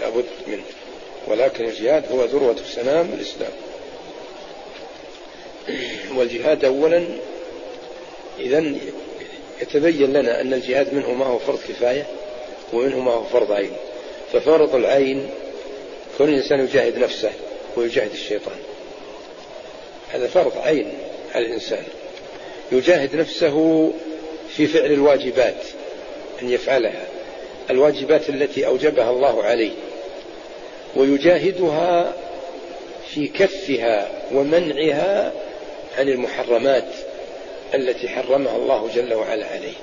لابد 0.00 0.26
منه. 0.46 0.64
ولكن 1.26 1.64
الجهاد 1.64 2.12
هو 2.12 2.24
ذروة 2.24 2.56
سنام 2.74 3.10
الإسلام 3.12 3.52
والجهاد 6.14 6.64
أولا 6.64 7.04
إذا 8.40 8.74
يتبين 9.62 10.12
لنا 10.12 10.40
أن 10.40 10.54
الجهاد 10.54 10.94
منه 10.94 11.12
ما 11.12 11.26
هو 11.26 11.38
فرض 11.38 11.58
كفاية 11.68 12.06
ومنه 12.72 13.00
ما 13.00 13.12
هو 13.12 13.24
فرض 13.24 13.52
عين. 13.52 13.72
ففرض 14.32 14.74
العين 14.74 15.30
كون 16.18 16.28
الإنسان 16.28 16.60
يجاهد 16.60 16.98
نفسه 16.98 17.30
ويجاهد 17.76 18.10
الشيطان. 18.12 18.56
هذا 20.12 20.26
فرض 20.26 20.58
عين 20.58 20.92
على 21.34 21.46
الإنسان. 21.46 21.82
يجاهد 22.72 23.16
نفسه 23.16 23.90
في 24.56 24.66
فعل 24.66 24.92
الواجبات 24.92 25.64
أن 26.42 26.50
يفعلها. 26.50 27.06
الواجبات 27.70 28.28
التي 28.28 28.66
أوجبها 28.66 29.10
الله 29.10 29.42
عليه. 29.42 29.72
ويجاهدها 30.96 32.12
في 33.14 33.26
كفها 33.28 34.10
ومنعها 34.32 35.32
عن 35.98 36.08
المحرمات. 36.08 36.88
التي 37.74 38.08
حرمها 38.08 38.56
الله 38.56 38.90
جل 38.94 39.14
وعلا 39.14 39.46
عليه. 39.46 39.74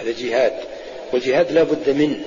هذا 0.00 0.14
جهاد. 0.18 0.52
والجهاد 1.12 1.52
لا 1.52 1.62
بد 1.62 1.90
منه. 1.90 2.20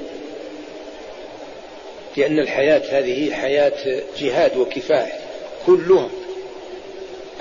لأن 2.17 2.39
الحياة 2.39 2.81
هذه 2.99 3.33
حياة 3.33 4.01
جهاد 4.17 4.57
وكفاح 4.57 5.19
كلها 5.65 6.09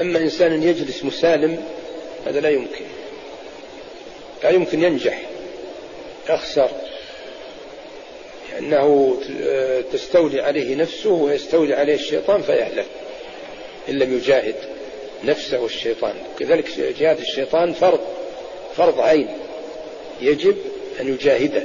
أما 0.01 0.19
إنسان 0.19 0.63
يجلس 0.63 1.05
مسالم 1.05 1.65
هذا 2.27 2.41
لا 2.41 2.49
يمكن. 2.49 2.85
لا 4.43 4.51
يمكن 4.51 4.83
ينجح. 4.83 5.23
يخسر 6.31 6.71
لأنه 8.53 9.17
تستولي 9.93 10.41
عليه 10.41 10.77
نفسه 10.77 11.11
ويستولي 11.11 11.75
عليه 11.75 11.95
الشيطان 11.95 12.43
فيهلك. 12.43 12.87
إن 13.89 13.99
لم 13.99 14.17
يجاهد. 14.17 14.78
نفسه 15.25 15.61
والشيطان 15.61 16.15
كذلك 16.39 16.81
جهاد 17.01 17.19
الشيطان 17.19 17.73
فرض 17.73 18.01
فرض 18.77 19.01
عين. 19.01 19.29
يجب 20.21 20.57
أن 21.01 21.09
يجاهده. 21.09 21.63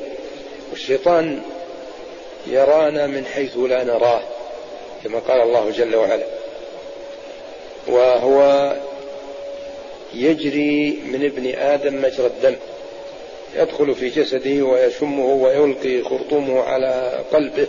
والشيطان 0.71 1.41
يرانا 2.47 3.07
من 3.07 3.25
حيث 3.25 3.57
لا 3.57 3.83
نراه 3.83 4.21
كما 5.03 5.19
قال 5.19 5.41
الله 5.41 5.69
جل 5.69 5.95
وعلا. 5.95 6.25
وهو 7.87 8.73
يجري 10.13 10.99
من 11.05 11.25
ابن 11.25 11.55
آدم 11.55 12.01
مجرى 12.01 12.27
الدم. 12.27 12.55
يدخل 13.55 13.95
في 13.95 14.09
جسده 14.09 14.63
ويشمه 14.65 15.25
ويلقي 15.25 16.03
خرطومه 16.03 16.61
على 16.61 17.19
قلبه. 17.33 17.67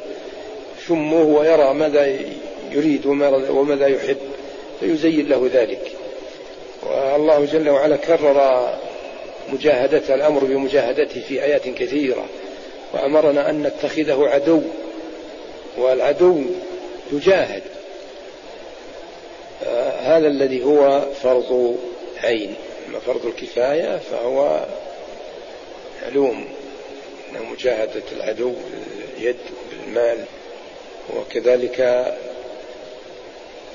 شمه 0.88 1.22
ويرى 1.22 1.74
ماذا 1.74 2.18
يريد 2.72 3.06
وماذا 3.50 3.86
يحب. 3.86 4.33
فيزين 4.84 5.28
له 5.28 5.50
ذلك. 5.52 5.92
والله 6.82 7.44
جل 7.44 7.68
وعلا 7.68 7.96
كرر 7.96 8.68
مجاهدة 9.52 10.14
الأمر 10.14 10.44
بمجاهدته 10.44 11.20
في 11.28 11.44
آيات 11.44 11.68
كثيرة 11.68 12.26
وأمرنا 12.92 13.50
أن 13.50 13.62
نتخذه 13.62 14.28
عدو 14.28 14.62
والعدو 15.78 16.42
يجاهد. 17.12 17.62
هذا 20.00 20.26
الذي 20.26 20.64
هو 20.64 21.06
فرض 21.22 21.78
عين 22.22 22.54
أما 22.88 22.98
فرض 22.98 23.26
الكفاية 23.26 23.98
فهو 24.10 24.66
معلوم 26.02 26.44
مجاهدة 27.52 28.02
العدو 28.12 28.52
باليد 29.16 29.36
بالمال 29.70 30.24
وكذلك 31.16 32.06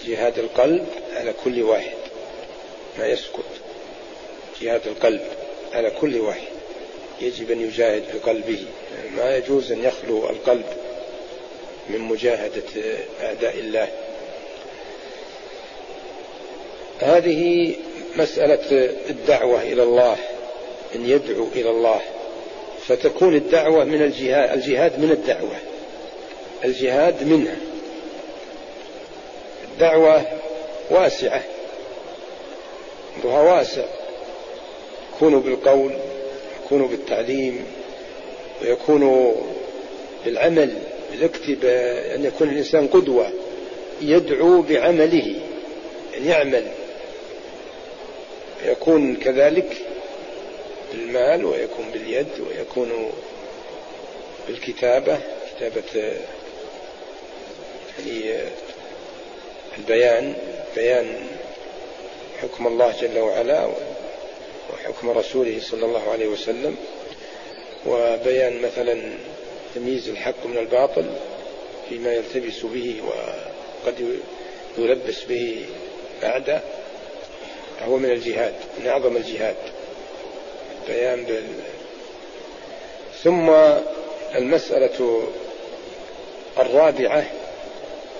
جهاد 0.06 0.40
القلب 0.40 0.86
على 1.14 1.34
كل 1.44 1.64
واحد. 1.64 1.98
ما 3.00 3.08
يسكت. 3.08 3.50
جهاد 4.62 4.88
القلب 4.88 5.22
على 5.74 5.90
كل 5.90 6.20
واحد. 6.20 6.48
يجب 7.22 7.52
أن 7.52 7.62
يجاهد 7.62 8.04
بقلبه 8.14 8.66
ما 9.18 9.38
يجوز 9.38 9.72
أن 9.72 9.84
يخلو 9.84 10.30
القلب 10.30 10.66
من 11.90 12.00
مجاهدة 12.00 12.64
أعداء 13.24 13.60
الله. 13.60 13.88
هذه 17.00 17.74
مسألة 18.16 18.92
الدعوة 19.10 19.62
إلى 19.62 19.84
الله 19.84 20.18
أن 20.96 21.10
يدعو 21.10 21.48
إلى 21.56 21.70
الله. 21.70 22.02
فتكون 22.88 23.36
الدعوة 23.36 23.84
من 23.84 24.02
الجهاد 24.02 24.52
الجهاد 24.52 25.00
من 25.00 25.12
الدعوة. 25.12 25.56
الجهاد 26.66 27.24
منها. 27.24 27.69
الدعوة 29.80 30.26
واسعة. 30.90 31.44
أمرها 33.18 33.42
واسع. 33.42 33.86
يكون 35.16 35.40
بالقول 35.40 35.94
يكون 36.66 36.88
بالتعليم 36.88 37.66
ويكون 38.62 39.36
بالعمل 40.26 40.78
بالاكتب 41.12 41.66
أن 42.16 42.26
يكون 42.26 42.50
الإنسان 42.50 42.88
قدوة 42.88 43.32
يدعو 44.02 44.62
بعمله 44.62 45.36
أن 46.18 46.26
يعمل. 46.26 46.68
يكون 48.66 49.16
كذلك 49.16 49.78
بالمال 50.92 51.46
ويكون 51.46 51.86
باليد 51.94 52.28
ويكون 52.50 53.12
بالكتابة 54.48 55.20
كتابة 55.56 56.14
يعني 58.00 58.40
البيان 59.80 60.36
بيان 60.76 61.28
حكم 62.42 62.68
الله 62.68 62.94
جل 63.02 63.20
وعلا 63.20 63.70
وحكم 64.74 65.10
رسوله 65.10 65.60
صلى 65.62 65.86
الله 65.86 66.12
عليه 66.12 66.28
وسلم 66.28 66.76
وبيان 67.88 68.62
مثلا 68.62 69.02
تمييز 69.76 70.10
الحق 70.10 70.46
من 70.46 70.58
الباطل 70.58 71.10
فيما 71.90 72.14
يلتبس 72.14 72.62
به 72.62 73.02
وقد 73.08 74.20
يلبس 74.78 75.24
به 75.24 75.66
أعداء 76.24 76.64
هو 77.88 77.98
من 77.98 78.12
الجهاد 78.12 78.54
من 78.80 78.88
أعظم 78.88 79.18
الجهاد. 79.18 79.56
البيان 80.88 81.24
بال 81.24 81.44
ثم 83.24 83.50
المسألة 84.36 85.24
الرابعة 86.58 87.26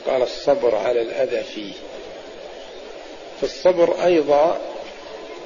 قال 0.08 0.22
الصبر 0.22 0.76
على 0.76 1.02
الأذى 1.02 1.44
فيه. 1.44 1.74
فالصبر 3.42 4.06
أيضا 4.06 4.60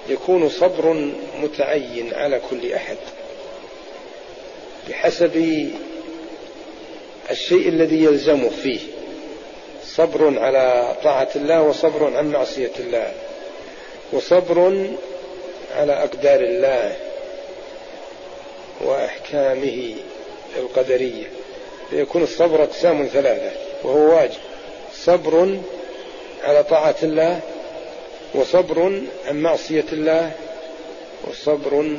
يكون 0.10 0.49
صبر 0.49 1.12
متعين 1.41 2.14
على 2.14 2.41
كل 2.49 2.74
أحد. 2.74 2.97
بحسب 4.89 5.70
الشيء 7.32 7.70
الذي 7.70 8.04
يلزمه 8.04 8.49
فيه. 8.49 8.80
صبر 9.86 10.39
على 10.39 10.95
طاعة 11.04 11.30
الله 11.36 11.62
وصبر 11.62 12.18
عن 12.18 12.32
معصية 12.32 12.72
الله. 12.80 13.14
وصبر 14.14 14.88
على 15.76 15.93
أقدار 15.93 16.39
الله 16.39 16.95
وأحكامه 18.82 19.95
القدرية. 20.58 21.26
فيكون 21.89 22.24
الصبر 22.24 22.64
أقسام 22.64 23.10
ثلاثة. 23.14 23.62
وهو 23.84 24.15
واجب. 24.15 24.39
صبر 24.95 25.57
على 26.43 26.63
طاعة 26.63 26.95
الله 27.03 27.39
وصبر 28.36 29.01
عن 29.27 29.41
معصية 29.41 29.86
الله 29.93 30.31
وصبر 31.27 31.97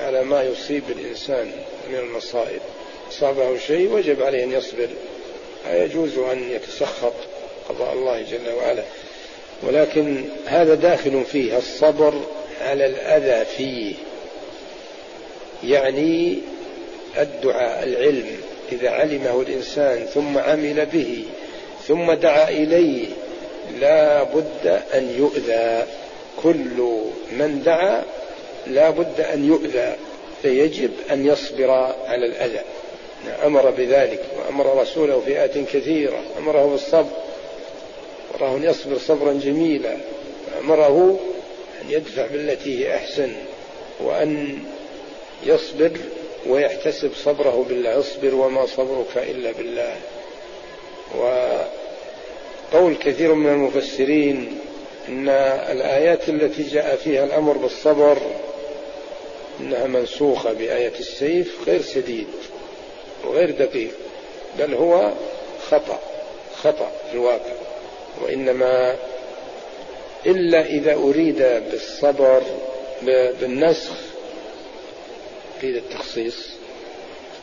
على 0.00 0.24
ما 0.24 0.42
يصيب 0.42 0.82
الإنسان 0.88 1.52
من 1.88 1.98
المصائب. 1.98 2.60
أصابه 3.10 3.58
شيء 3.58 3.92
وجب 3.92 4.22
عليه 4.22 4.44
أن 4.44 4.52
يصبر. 4.52 4.88
لا 5.64 5.84
يجوز 5.84 6.18
أن 6.18 6.50
يتسخط 6.50 7.12
قضاء 7.68 7.92
الله 7.92 8.22
جل 8.22 8.52
وعلا. 8.56 8.82
ولكن 9.62 10.24
هذا 10.46 10.74
داخل 10.74 11.24
فيه 11.24 11.58
الصبر 11.58 12.14
على 12.60 12.86
الأذى 12.86 13.44
فيه. 13.44 13.94
يعني 15.64 16.38
الدعاء 17.18 17.84
العلم. 17.84 18.41
إذا 18.72 18.90
علمه 18.90 19.40
الإنسان 19.40 20.06
ثم 20.06 20.38
عمل 20.38 20.86
به 20.86 21.24
ثم 21.88 22.12
دعا 22.12 22.48
إليه 22.48 23.06
لا 23.80 24.22
بد 24.22 24.82
أن 24.94 25.14
يؤذى. 25.18 25.86
كل 26.42 27.00
من 27.32 27.62
دعا 27.64 28.02
لا 28.66 28.90
بد 28.90 29.20
أن 29.20 29.44
يؤذى 29.44 29.96
فيجب 30.42 30.90
أن 31.10 31.26
يصبر 31.26 31.70
على 32.06 32.26
الأذى. 32.26 32.60
أمر 33.44 33.70
بذلك 33.70 34.20
وأمر 34.38 34.80
رسوله 34.80 35.20
في 35.20 35.64
كثيرة 35.72 36.20
أمره 36.38 36.66
بالصبر 36.66 37.10
أمره 38.40 38.56
أن 38.56 38.64
يصبر 38.64 38.98
صبرا 38.98 39.32
جميلا 39.32 39.96
أمره 40.60 41.20
أن 41.82 41.90
يدفع 41.90 42.26
بالتي 42.26 42.78
هي 42.78 42.94
أحسن 42.94 43.32
وأن 44.00 44.58
يصبر 45.46 45.90
ويحتسب 46.46 47.10
صبره 47.14 47.66
بالله 47.68 47.98
اصبر 47.98 48.34
وما 48.34 48.66
صبرك 48.66 49.16
إلا 49.16 49.52
بالله. 49.52 49.96
وقول 51.18 52.96
كثير 52.96 53.34
من 53.34 53.52
المفسرين 53.52 54.58
أن 55.08 55.28
الآيات 55.72 56.28
التي 56.28 56.62
جاء 56.62 56.96
فيها 56.96 57.24
الأمر 57.24 57.56
بالصبر 57.56 58.18
أنها 59.60 59.86
منسوخة 59.86 60.52
بآية 60.52 60.92
السيف 61.00 61.68
غير 61.68 61.82
سديد 61.82 62.26
وغير 63.24 63.50
دقيق 63.50 63.90
بل 64.58 64.74
هو 64.74 65.12
خطأ 65.70 66.00
خطأ 66.56 66.92
في 67.10 67.14
الواقع. 67.16 67.52
وإنما 68.22 68.96
إلا 70.26 70.66
إذا 70.66 70.94
أريد 70.94 71.38
بالصبر 71.70 72.42
بالنسخ 73.40 74.11
قيل 75.62 75.76
التخصيص 75.76 76.48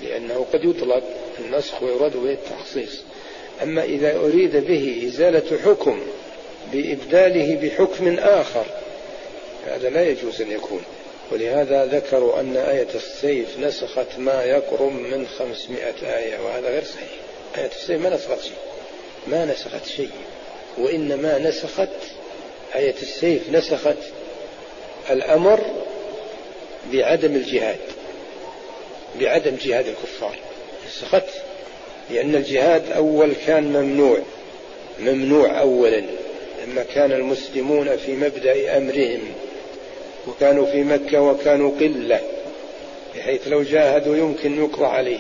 لأنه 0.02 0.46
قد 0.54 0.66
يطلق 0.66 1.04
النسخ 1.40 1.84
ويراد 1.84 2.18
به 2.18 2.32
التخصيص. 2.32 3.02
أما 3.64 3.84
إذا 3.84 4.16
أريد 4.18 4.56
به 4.56 5.04
إزالة 5.08 5.58
حكم 5.66 6.02
بإبداله 6.74 7.56
بحكم 7.56 8.20
آخر 8.20 8.66
هذا 9.68 9.90
لا 9.90 10.10
يجوز 10.10 10.42
أن 10.42 10.52
يكون. 10.52 10.82
ولهذا 11.32 11.86
ذكروا 11.86 12.40
أن 12.40 12.58
آية 12.58 12.88
السيف 12.96 13.60
نسخت 13.60 14.08
ما 14.18 14.44
يقرب 14.44 14.92
من 14.92 15.28
خمسمائة 15.28 16.18
آية 16.18 16.40
وهذا 16.40 16.70
غير 16.70 16.84
صحيح. 16.84 17.10
آية 17.58 17.72
السيف 17.72 18.02
ما 18.02 18.10
نسخت 18.10 18.42
شيء. 18.44 18.58
ما 19.28 19.46
نسخت 19.46 19.86
شيء. 19.88 20.12
وإنما 20.78 21.40
نسخت 21.40 21.90
آية 22.76 22.96
السيف 23.02 23.50
نسخت 23.50 23.98
الأمر 25.10 25.60
بعدم 26.94 27.36
الجهاد. 27.36 27.80
بعدم 29.22 29.56
جهاد 29.62 29.88
الكفار. 29.88 30.36
نسخت 30.88 31.30
لأن 32.12 32.36
الجهاد 32.36 32.92
أول 32.92 33.34
كان 33.48 33.64
ممنوع. 33.64 34.18
ممنوع 35.00 35.60
أولا. 35.60 36.04
لما 36.68 36.84
كان 36.84 37.12
المسلمون 37.12 37.98
في 37.98 38.12
مبدأ 38.12 38.78
أمرهم. 38.78 39.22
وكانوا 40.28 40.66
في 40.66 40.84
مكة 40.84 41.22
وكانوا 41.22 41.72
قلة. 41.80 42.20
بحيث 43.16 43.48
لو 43.48 43.64
جاهدوا 43.64 44.16
يمكن 44.16 44.64
يقضى 44.64 44.86
عليه. 44.86 45.20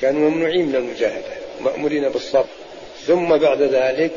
كانوا 0.00 0.30
ممنوعين 0.30 0.66
من 0.66 0.76
المجاهدة. 0.76 1.32
مأمورين 1.60 2.08
بالصبر. 2.08 2.46
ثم 3.06 3.36
بعد 3.36 3.62
ذلك 3.62 4.10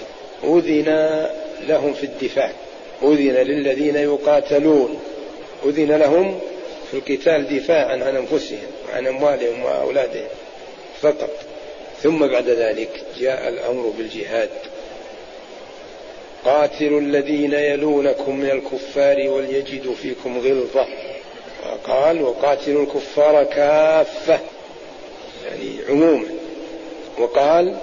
أذن 0.43 1.27
لهم 1.67 1.93
في 1.93 2.03
الدفاع. 2.03 2.51
أذن 3.03 3.33
للذين 3.33 3.95
يقاتلون. 3.95 4.99
أذن 5.65 5.91
لهم 5.91 6.39
في 6.91 6.97
القتال 6.97 7.57
دفاعا 7.59 7.93
عن 7.93 8.15
أنفسهم. 8.15 8.74
وعن 8.89 9.07
أموالهم 9.07 9.63
وأولادهم 9.63 10.27
فقط. 11.01 11.29
ثم 12.03 12.27
بعد 12.27 12.49
ذلك 12.49 13.03
جاء 13.19 13.49
الأمر 13.49 13.93
بالجهاد. 13.97 14.49
قاتلوا 16.45 16.99
الذين 16.99 17.53
يلونكم 17.53 18.35
من 18.35 18.49
الكفار 18.49 19.29
وليجدوا 19.29 19.93
فيكم 19.95 20.39
غلظة. 20.39 20.87
قال 21.83 22.21
وقاتلوا 22.21 22.83
الكفار 22.83 23.43
كافة 23.43 24.39
يعني 25.45 25.71
عموما. 25.89 26.27
وقال 27.17 27.77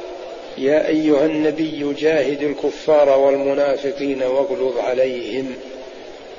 يا 0.59 0.89
أيها 0.89 1.27
النبي 1.27 1.95
جاهد 1.99 2.43
الكفار 2.43 3.19
والمنافقين 3.19 4.23
واغلظ 4.23 4.79
عليهم. 4.79 5.55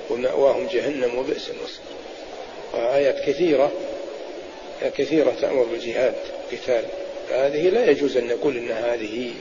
ومأواهم 0.09 0.67
جهنم 0.73 1.17
وبئس 1.17 1.49
المصير. 1.49 1.83
وآيات 2.73 3.29
كثيرة. 3.29 3.71
كثيرة 4.89 5.33
تأمر 5.41 5.63
بالجهاد 5.63 6.15
قتال 6.51 6.85
هذه 7.31 7.69
لا 7.69 7.91
يجوز 7.91 8.17
أن 8.17 8.27
نقول 8.27 8.57
أن 8.57 8.71
هذه 8.71 9.31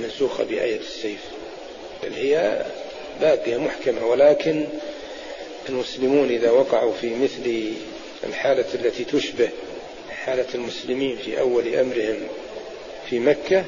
منسوخة 0.00 0.44
بآية 0.44 0.78
السيف. 0.78 1.20
بل 2.02 2.12
هي 2.12 2.64
باقية 3.20 3.56
محكمة. 3.56 4.06
ولكن 4.06 4.66
المسلمون 5.68 6.28
إذا 6.28 6.50
وقعوا 6.50 6.92
في 6.92 7.14
مثل 7.14 7.72
الحالة 8.24 8.64
التي 8.74 9.04
تشبه 9.04 9.48
حالة 10.10 10.46
المسلمين 10.54 11.16
في 11.16 11.40
أول 11.40 11.74
أمرهم 11.74 12.16
في 13.10 13.18
مكة 13.18 13.64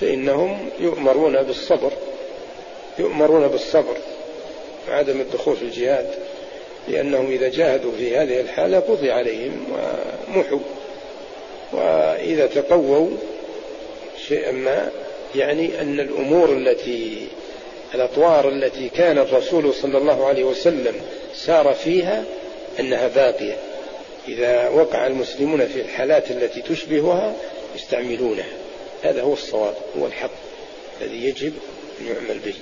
فإنهم 0.00 0.70
يؤمرون 0.80 1.42
بالصبر. 1.42 1.92
يؤمرون 2.98 3.48
بالصبر. 3.48 3.96
وعدم 4.88 5.20
الدخول 5.20 5.56
في 5.56 5.62
الجهاد. 5.62 6.27
لأنهم 6.88 7.30
إذا 7.30 7.48
جاهدوا 7.48 7.92
في 7.98 8.16
هذه 8.16 8.40
الحالة 8.40 8.80
قضي 8.80 9.10
عليهم 9.10 9.66
ومحوا. 9.72 10.58
وإذا 11.72 12.46
تقووا 12.46 13.10
شيئا 14.28 14.52
ما 14.52 14.90
يعني 15.34 15.80
أن 15.80 16.00
الأمور 16.00 16.52
التي 16.52 17.28
الأطوار 17.94 18.48
التي 18.48 18.88
كان 18.88 19.18
الرسول 19.18 19.74
صلى 19.74 19.98
الله 19.98 20.26
عليه 20.26 20.44
وسلم 20.44 20.94
سار 21.34 21.74
فيها 21.74 22.24
أنها 22.80 23.08
باقية. 23.08 23.56
إذا 24.28 24.68
وقع 24.68 25.06
المسلمون 25.06 25.66
في 25.66 25.80
الحالات 25.80 26.30
التي 26.30 26.62
تشبهها 26.62 27.34
يستعملونها. 27.76 28.48
هذا 29.02 29.22
هو 29.22 29.32
الصواب 29.32 29.74
هو 30.00 30.06
الحق 30.06 30.30
الذي 31.00 31.24
يجب 31.24 31.52
أن 32.00 32.06
يعمل 32.06 32.38
به. 32.38 32.54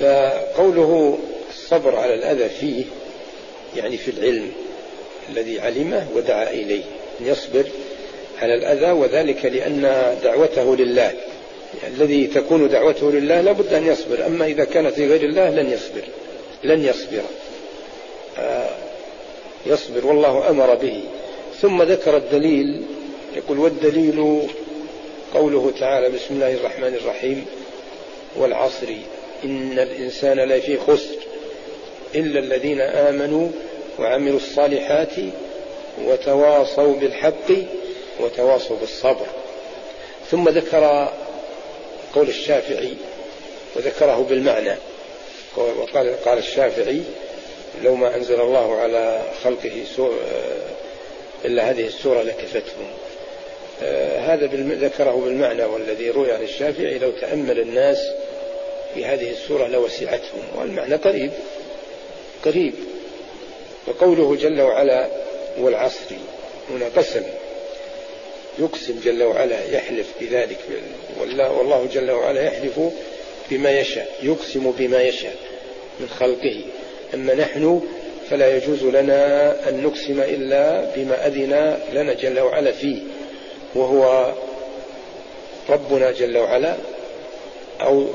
فقوله 0.00 1.18
الصبر 1.50 1.96
على 1.96 2.14
الأذى 2.14 2.48
فيه 2.48 2.84
يعني 3.76 3.96
في 3.96 4.10
العلم 4.10 4.52
الذي 5.28 5.60
علمه 5.60 6.06
ودعا 6.14 6.50
إليه 6.50 6.82
أن 7.20 7.26
يصبر 7.26 7.64
على 8.42 8.54
الأذى 8.54 8.90
وذلك 8.90 9.44
لأن 9.44 9.82
دعوته 10.24 10.76
لله. 10.76 11.12
يعني 11.82 11.94
الذي 11.94 12.26
تكون 12.26 12.68
دعوته 12.68 13.12
لله 13.12 13.40
لابد 13.40 13.74
أن 13.74 13.86
يصبر 13.86 14.26
أما 14.26 14.46
إذا 14.46 14.64
كانت 14.64 14.98
لغير 14.98 15.22
الله 15.22 15.50
لن 15.50 15.72
يصبر 15.72 16.02
لن 16.64 16.84
يصبر. 16.84 17.22
آه 18.38 18.70
يصبر 19.66 20.06
والله 20.06 20.50
أمر 20.50 20.74
به. 20.74 21.00
ثم 21.60 21.82
ذكر 21.82 22.16
الدليل 22.16 22.82
يقول 23.36 23.58
والدليل 23.58 24.42
قوله 25.34 25.72
تعالى 25.78 26.08
بسم 26.08 26.34
الله 26.34 26.54
الرحمن 26.54 26.94
الرحيم 26.94 27.46
والعصر 28.36 28.86
إن 29.44 29.78
الإنسان 29.78 30.38
لفي 30.40 30.76
خسر 30.76 31.16
إلا 32.14 32.38
الذين 32.38 32.80
آمنوا 32.80 33.48
وعملوا 33.98 34.36
الصالحات 34.36 35.14
وتواصوا 36.04 36.96
بالحق 36.96 37.50
وتواصوا 38.20 38.76
بالصبر. 38.76 39.26
ثم 40.30 40.48
ذكر 40.48 41.12
قول 42.14 42.28
الشافعي 42.28 42.94
وذكره 43.76 44.26
بالمعنى. 44.28 44.74
وقال 45.56 46.24
قال 46.24 46.38
الشافعي 46.38 47.02
لو 47.82 47.94
ما 47.94 48.16
أنزل 48.16 48.40
الله 48.40 48.76
على 48.76 49.22
خلقه 49.44 49.84
إلا 51.44 51.70
هذه 51.70 51.86
السورة 51.86 52.22
لكفتهم. 52.22 52.86
آه، 53.82 54.18
هذا 54.18 54.46
ذكره 54.86 55.22
بالمعنى 55.24 55.64
والذي 55.64 56.10
روي 56.10 56.32
عن 56.32 56.42
الشافعي 56.42 56.98
لو 56.98 57.10
تأمل 57.10 57.60
الناس 57.60 57.98
في 58.94 59.04
هذه 59.04 59.30
السورة 59.30 59.66
لوسعتهم. 59.66 60.42
والمعنى 60.54 60.94
قريب. 60.94 61.30
قريب. 62.44 62.74
وقوله 63.86 64.36
جل 64.36 64.60
وعلا 64.60 65.08
والعصر 65.58 66.14
هنا 66.70 66.86
قسم. 66.96 67.22
يقسم 68.58 69.00
جل 69.04 69.22
وعلا 69.22 69.64
يحلف 69.72 70.06
بذلك 70.20 70.58
والله, 71.20 71.88
جل 71.94 72.10
وعلا 72.10 72.42
يحلف 72.42 72.80
بما 73.50 73.70
يشاء 73.70 74.08
يقسم 74.22 74.70
بما 74.78 75.02
يشاء 75.02 75.36
من 76.00 76.08
خلقه. 76.08 76.60
أما 77.14 77.34
نحن 77.34 77.82
فلا 78.30 78.56
يجوز 78.56 78.82
لنا 78.82 79.52
أن 79.68 79.82
نقسم 79.82 80.20
إلا 80.20 80.90
بما 80.96 81.26
أذن 81.26 81.78
لنا 81.92 82.14
جل 82.14 82.40
وعلا 82.40 82.72
فيه. 82.72 82.98
وهو 83.74 84.32
ربنا 85.68 86.10
جل 86.10 86.38
وعلا 86.38 86.76
أو 87.80 88.06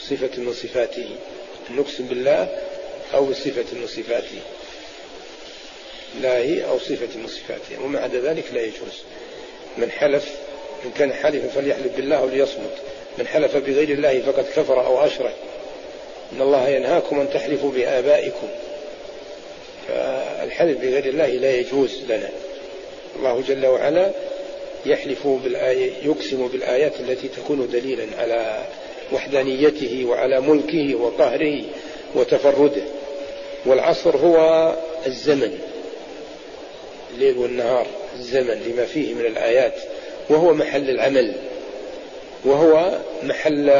صفة 0.00 0.40
من 0.42 0.52
صفاته. 0.52 1.08
نقسم 1.70 2.04
بالله 2.04 2.48
أو 3.14 3.24
بصفة 3.24 3.64
من 3.72 3.86
صفاته. 3.86 4.40
الله 6.16 6.62
أو 6.62 6.78
صفة 6.78 7.18
من 7.18 7.26
صفاته 7.26 7.84
ومع 7.84 8.06
ذلك 8.06 8.44
لا 8.52 8.60
يجوز. 8.60 9.02
من 9.78 9.90
حلف 9.90 10.34
إن 10.84 10.90
كان 10.90 11.12
حالفا 11.12 11.48
فليحلف 11.48 11.96
بالله 11.96 12.16
أو 12.16 12.28
ليصمت 12.28 12.76
من 13.18 13.26
حلف 13.26 13.56
بغير 13.56 13.88
الله 13.88 14.20
فقد 14.20 14.44
كفر 14.56 14.86
أو 14.86 15.06
أشرك. 15.06 15.34
إن 16.32 16.42
الله 16.42 16.68
ينهاكم 16.68 17.20
أن 17.20 17.30
تحلفوا 17.30 17.70
بآبائكم. 17.70 18.48
فالحلف 19.88 20.78
بغير 20.78 21.04
الله 21.04 21.26
لا 21.26 21.56
يجوز 21.56 22.02
لنا. 22.08 22.28
الله 23.16 23.42
جل 23.48 23.66
وعلا 23.66 24.12
يحلف 24.86 25.26
بالآية 25.26 25.92
يقسم 26.04 26.48
بالآيات 26.48 27.00
التي 27.00 27.28
تكون 27.28 27.68
دليلا 27.72 28.06
على 28.18 28.64
وحدانيته 29.12 30.04
وعلى 30.08 30.40
ملكه 30.40 30.94
وقهره 30.94 31.62
وتفرده. 32.14 32.82
والعصر 33.66 34.16
هو 34.16 34.72
الزمن. 35.06 35.58
الليل 37.14 37.38
والنهار 37.38 37.86
الزمن 38.16 38.62
لما 38.66 38.84
فيه 38.84 39.14
من 39.14 39.26
الآيات 39.26 39.74
وهو 40.28 40.54
محل 40.54 40.90
العمل 40.90 41.34
وهو 42.44 42.98
محل 43.22 43.70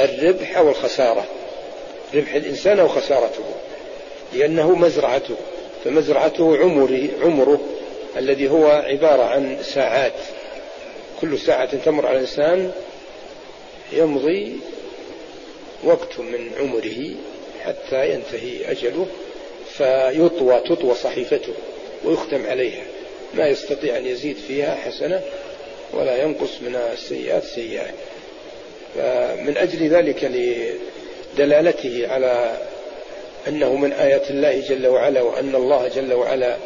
الربح 0.00 0.56
أو 0.56 0.68
الخسارة 0.68 1.24
ربح 2.14 2.34
الإنسان 2.34 2.78
أو 2.78 2.88
خسارته 2.88 3.44
لأنه 4.32 4.76
مزرعته 4.76 5.36
فمزرعته 5.84 6.56
عمره 6.56 7.08
عمره 7.22 7.60
الذي 8.16 8.50
هو 8.50 8.66
عبارة 8.66 9.22
عن 9.22 9.58
ساعات. 9.62 10.12
كل 11.20 11.38
ساعة 11.38 11.76
تمر 11.84 12.06
على 12.06 12.16
الإنسان 12.16 12.72
يمضي 13.92 14.56
وقت 15.84 16.18
من 16.18 16.50
عمره 16.60 17.14
حتى 17.64 18.10
ينتهي 18.10 18.70
أجله 18.70 19.06
فيطوى 19.72 20.60
تطوى 20.60 20.94
صحيفته. 20.94 21.52
ويختم 22.06 22.46
عليها. 22.46 22.82
ما 23.34 23.48
يستطيع 23.48 23.96
أن 23.96 24.06
يزيد 24.06 24.36
فيها 24.36 24.74
حسنة 24.74 25.20
ولا 25.92 26.22
ينقص 26.22 26.50
من 26.60 26.76
السيئات 26.92 27.44
سيئات 27.44 27.94
فمن 28.94 29.56
أجل 29.56 29.88
ذلك 29.88 30.30
لدلالته 31.34 32.08
على 32.08 32.58
أنه 33.48 33.76
من 33.76 33.92
آيات 33.92 34.30
الله 34.30 34.60
جل 34.60 34.86
وعلا 34.86 35.22
وأن 35.22 35.54
الله 35.54 35.88
جل 35.88 36.12
وعلا 36.12 36.56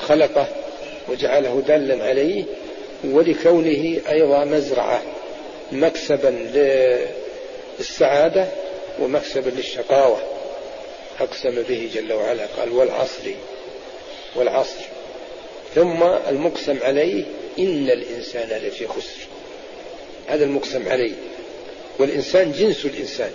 خلقه 0.00 0.48
وجعله 1.08 1.62
دالا 1.68 2.04
عليه 2.04 2.44
ولكونه 3.04 4.00
أيضا 4.08 4.44
مزرعة 4.44 5.02
مكسبا 5.72 6.28
للسعادة 7.78 8.48
ومكسبا 9.00 9.50
للشقاوة. 9.50 10.18
أقسم 11.20 11.62
به 11.68 11.90
جل 11.94 12.12
وعلا 12.12 12.46
قال 12.58 12.72
والعصر 12.72 13.22
والعصر. 14.38 14.80
ثم 15.74 16.02
المقسم 16.02 16.78
عليه 16.82 17.24
إن 17.58 17.90
الإنسان 17.90 18.48
لفي 18.48 18.86
خسر. 18.86 19.26
هذا 20.28 20.44
المقسم 20.44 20.88
عليه. 20.88 21.12
والإنسان 21.98 22.52
جنس 22.52 22.84
الإنسان. 22.84 23.30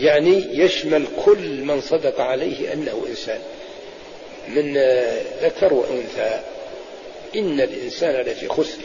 يعني 0.00 0.58
يشمل 0.58 1.06
كل 1.24 1.62
من 1.64 1.80
صدق 1.80 2.20
عليه 2.20 2.72
أنه 2.72 3.04
إنسان. 3.10 3.40
من 4.48 4.76
ذكر 5.42 5.74
وأنثى. 5.74 6.40
إن 7.36 7.60
الإنسان 7.60 8.14
لفي 8.14 8.48
خسر. 8.48 8.82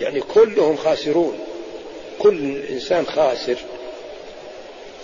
يعني 0.00 0.20
كلهم 0.20 0.76
خاسرون. 0.76 1.38
كل 2.18 2.62
إنسان 2.70 3.06
خاسر. 3.06 3.56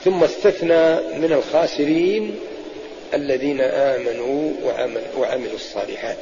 ثم 0.05 0.25
استثنى 0.25 0.95
من 1.19 1.33
الخاسرين 1.33 2.37
الذين 3.15 3.61
آمنوا 3.61 4.53
وعمل 4.65 5.03
وعملوا 5.19 5.55
الصالحات. 5.55 6.19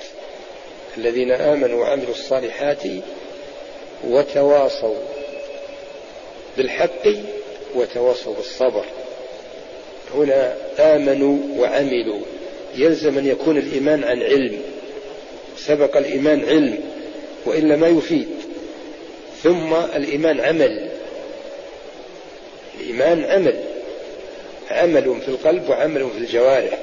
الذين 0.98 1.32
آمنوا 1.32 1.80
وعملوا 1.80 2.10
الصالحات 2.10 2.82
وتواصوا 4.04 4.96
بالحق 6.56 7.08
وتواصوا 7.74 8.34
بالصبر. 8.34 8.84
هنا 10.14 10.56
آمنوا 10.78 11.38
وعملوا. 11.58 12.20
يلزم 12.76 13.18
أن 13.18 13.26
يكون 13.26 13.58
الإيمان 13.58 14.04
عن 14.04 14.22
علم. 14.22 14.62
سبق 15.58 15.96
الإيمان 15.96 16.44
علم 16.44 16.78
وإلا 17.46 17.76
ما 17.76 17.88
يفيد. 17.88 18.28
ثم 19.42 19.74
الإيمان 19.74 20.40
عمل. 20.40 20.88
الإيمان 22.80 23.24
عمل. 23.24 23.73
عمل 24.70 25.20
في 25.20 25.28
القلب 25.28 25.68
وعمل 25.68 26.10
في 26.10 26.18
الجوارح. 26.18 26.78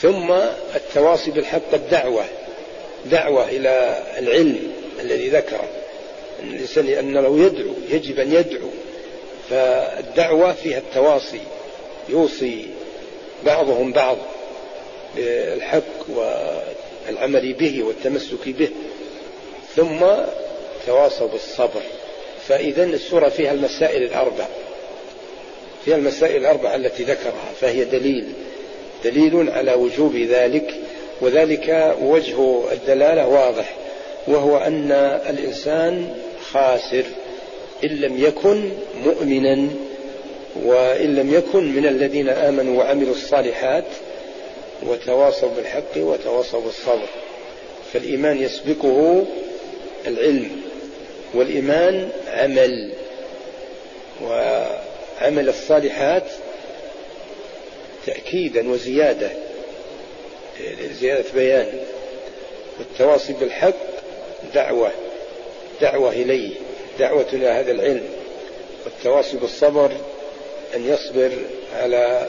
ثم 0.00 0.32
التواصي 0.76 1.30
بالحق 1.30 1.74
الدعوة 1.74 2.24
دعوة 3.10 3.48
إلى 3.48 4.02
العلم 4.18 4.72
الذي 5.00 5.28
ذكره 5.28 5.68
الإنسان 6.42 6.86
لأنه 6.86 7.46
يدعو 7.46 7.72
يجب 7.90 8.20
أن 8.20 8.32
يدعو. 8.32 8.68
فالدعوة 9.50 10.52
فيها 10.52 10.78
التواصي 10.78 11.40
يوصي 12.08 12.66
بعضهم 13.46 13.92
بعض 13.92 14.16
بالحق 15.16 16.08
والعمل 16.08 17.52
به 17.52 17.82
والتمسك 17.82 18.48
به. 18.48 18.68
ثم 19.76 20.00
تواصوا 20.86 21.28
بالصبر. 21.28 21.82
فإذا 22.48 22.84
السورة 22.84 23.28
فيها 23.28 23.52
المسائل 23.52 24.02
الأربع. 24.02 24.46
فيها 25.84 25.96
المسائل 25.96 26.36
الأربع 26.36 26.74
التي 26.74 27.02
ذكرها 27.02 27.52
فهي 27.60 27.84
دليل 27.84 28.24
دليل 29.04 29.50
على 29.50 29.74
وجوب 29.74 30.16
ذلك 30.16 30.74
وذلك 31.20 31.96
وجه 32.02 32.62
الدلالة 32.72 33.28
واضح 33.28 33.74
وهو 34.28 34.56
أن 34.56 34.92
الإنسان 35.28 36.14
خاسر 36.52 37.04
إن 37.84 37.88
لم 37.88 38.24
يكن 38.24 38.70
مؤمنا 39.04 39.68
وإن 40.64 41.16
لم 41.16 41.34
يكن 41.34 41.74
من 41.74 41.86
الذين 41.86 42.28
آمنوا 42.28 42.78
وعملوا 42.78 43.14
الصالحات 43.14 43.84
وتواصوا 44.82 45.48
بالحق 45.56 45.96
وتواصوا 45.96 46.60
بالصبر. 46.60 47.08
فالإيمان 47.92 48.42
يسبقه 48.42 49.24
العلم 50.06 50.50
والإيمان 51.34 52.08
عمل 52.28 52.92
وعمل 55.22 55.48
الصالحات 55.48 56.24
تأكيدا 58.06 58.70
وزيادة 58.70 59.30
زيادة 61.00 61.24
بيان. 61.34 61.80
والتواصي 62.78 63.32
بالحق 63.32 63.74
دعوة 64.54 64.92
دعوة 65.80 66.12
إليه 66.12 66.50
دعوة 66.98 67.26
إلى 67.32 67.46
هذا 67.46 67.70
العلم. 67.70 68.08
والتواصي 68.84 69.36
بالصبر 69.36 69.92
أن 70.74 70.88
يصبر 70.88 71.32
على 71.76 72.28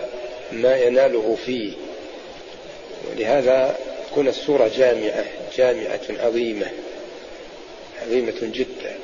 ما 0.51 0.77
يناله 0.77 1.37
فيه. 1.45 1.71
ولهذا 3.11 3.77
تكون 4.11 4.27
السورة 4.27 4.71
جامعة 4.77 5.25
جامعة 5.57 5.99
عظيمة 6.09 6.67
عظيمة 8.01 8.35
جدا. 8.41 8.95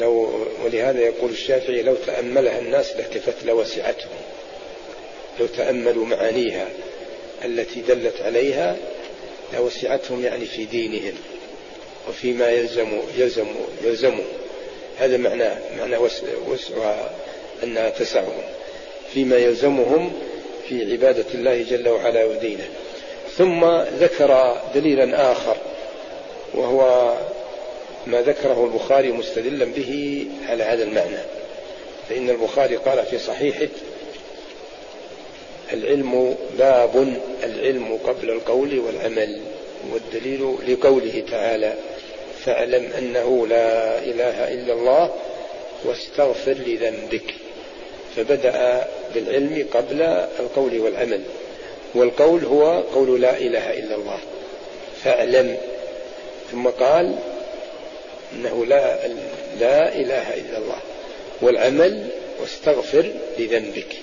لو 0.00 0.30
ولهذا 0.64 1.00
يقول 1.00 1.30
الشافعي 1.30 1.82
لو 1.82 1.94
تأملها 1.94 2.58
الناس 2.58 2.96
لكفت 2.96 3.44
لوسعتهم. 3.44 4.18
لو 5.40 5.46
تأملوا 5.46 6.06
معانيها 6.06 6.68
التي 7.44 7.80
دلت 7.80 8.22
عليها 8.22 8.76
لوسعتهم 9.54 10.24
يعني 10.24 10.44
في 10.44 10.64
دينهم 10.64 11.14
وفيما 12.08 12.50
يلزم 12.50 12.98
يلزم 13.16 13.46
يلزمه 13.84 14.24
هذا 14.98 15.16
معناه 15.16 15.58
معنى 15.78 15.96
وسعها 16.46 17.10
أنها 17.62 17.90
تسعهم. 17.90 18.42
فيما 19.14 19.36
يلزمهم 19.36 20.12
في 20.68 20.92
عبادة 20.92 21.26
الله 21.34 21.62
جل 21.62 21.88
وعلا 21.88 22.24
ودينه. 22.24 22.68
ثم 23.36 23.64
ذكر 24.00 24.60
دليلا 24.74 25.32
آخر 25.32 25.56
وهو 26.54 27.14
ما 28.06 28.22
ذكره 28.22 28.64
البخاري 28.64 29.12
مستدلا 29.12 29.64
به 29.64 30.26
على 30.48 30.62
هذا 30.62 30.82
المعنى. 30.84 31.18
فإن 32.08 32.30
البخاري 32.30 32.76
قال 32.76 33.06
في 33.06 33.18
صحيحه 33.18 33.68
العلم 35.72 36.36
باب 36.58 37.20
العلم 37.44 37.98
قبل 38.06 38.30
القول 38.30 38.78
والعمل 38.78 39.40
والدليل 39.92 40.54
لقوله 40.68 41.24
تعالى 41.30 41.74
فاعلم 42.44 42.90
أنه 42.98 43.46
لا 43.46 43.98
إله 43.98 44.52
إلا 44.52 44.72
الله 44.72 45.14
واستغفر 45.84 46.52
لذنبك. 46.52 47.34
فبدأ 48.16 48.86
بالعلم 49.14 49.66
قبل 49.74 50.02
القول 50.40 50.78
والعمل. 50.78 51.20
والقول 51.94 52.44
هو 52.44 52.82
قول 52.94 53.20
لا 53.20 53.36
إله 53.36 53.78
إلا 53.78 53.94
الله. 53.94 54.18
فاعلم. 55.04 55.56
ثم 56.52 56.68
قال 56.68 57.18
أنه 58.32 58.66
لا 58.66 59.06
لا 59.60 59.94
إله 59.94 60.34
إلا 60.34 60.58
الله. 60.58 60.78
والعمل 61.42 62.08
واستغفر 62.40 63.12
لذنبك. 63.38 63.96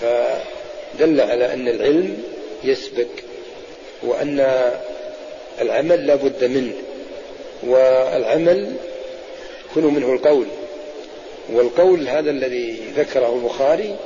فدل 0.00 1.20
على 1.20 1.52
أن 1.52 1.68
العلم 1.68 2.22
يسبق 2.64 3.06
وأن 4.02 4.70
العمل 5.60 6.06
لا 6.06 6.14
بد 6.14 6.44
منه. 6.44 6.72
والعمل 7.62 8.76
يكون 9.70 9.94
منه 9.94 10.12
القول. 10.12 10.46
والقول 11.52 12.08
هذا 12.08 12.30
الذي 12.30 12.76
ذكره 12.96 13.34
البخاري 13.34 13.96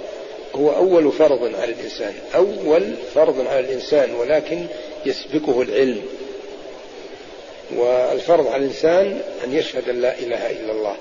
هو 0.55 0.71
أول 0.71 1.13
فرض 1.13 1.55
على 1.55 1.73
الإنسان. 1.73 2.15
أول 2.35 2.95
فرض 3.15 3.47
على 3.47 3.61
الإنسان 3.61 4.15
ولكن 4.15 4.67
يسبقه 5.07 5.63
العلم. 5.63 6.03
والفرض 7.77 8.47
على 8.47 8.57
الإنسان 8.57 9.21
أن 9.45 9.55
يشهد 9.55 9.89
أن 9.89 10.01
لا 10.01 10.19
إله 10.19 10.51
إلا 10.51 10.73
الله. 10.73 10.97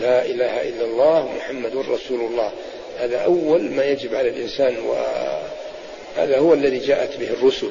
لا 0.00 0.24
إله 0.24 0.62
إلا 0.68 0.84
الله 0.84 1.28
محمد 1.36 1.76
رسول 1.76 2.20
الله. 2.20 2.50
هذا 2.98 3.18
أول 3.18 3.62
ما 3.62 3.84
يجب 3.84 4.14
على 4.14 4.28
الإنسان 4.28 4.76
وهذا 4.86 6.38
هو 6.38 6.54
الذي 6.54 6.78
جاءت 6.78 7.16
به 7.16 7.28
الرسل. 7.30 7.70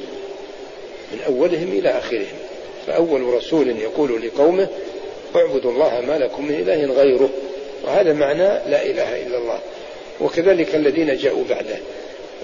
من 1.11 1.19
أولهم 1.27 1.67
إلى 1.79 1.89
آخرهم. 1.89 2.38
فأول 2.88 3.21
رسول 3.21 3.79
يقول 3.79 4.27
لقومه 4.27 4.67
اعبدوا 5.36 5.71
الله 5.71 6.01
ما 6.07 6.17
لكم 6.17 6.45
من 6.45 6.55
إله 6.55 6.93
غيره. 6.93 7.29
وهذا 7.84 8.13
معنى 8.13 8.47
لا 8.47 8.86
إله 8.86 9.21
إلا 9.27 9.38
الله. 9.38 9.59
وكذلك 10.21 10.75
الذين 10.75 11.17
جاءوا 11.17 11.43
بعده. 11.49 11.77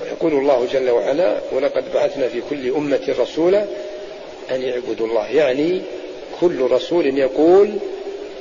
ويقول 0.02 0.34
الله 0.34 0.68
جل 0.74 0.90
وعلا 0.90 1.38
ولقد 1.52 1.94
بعثنا 1.94 2.28
في 2.28 2.42
كل 2.50 2.70
أمة 2.76 3.16
رسولا 3.20 3.66
أن 4.52 4.62
يعبدوا 4.62 5.08
الله. 5.08 5.32
يعني 5.32 5.82
كل 6.42 6.62
رسول 6.62 7.18
يقول 7.18 7.70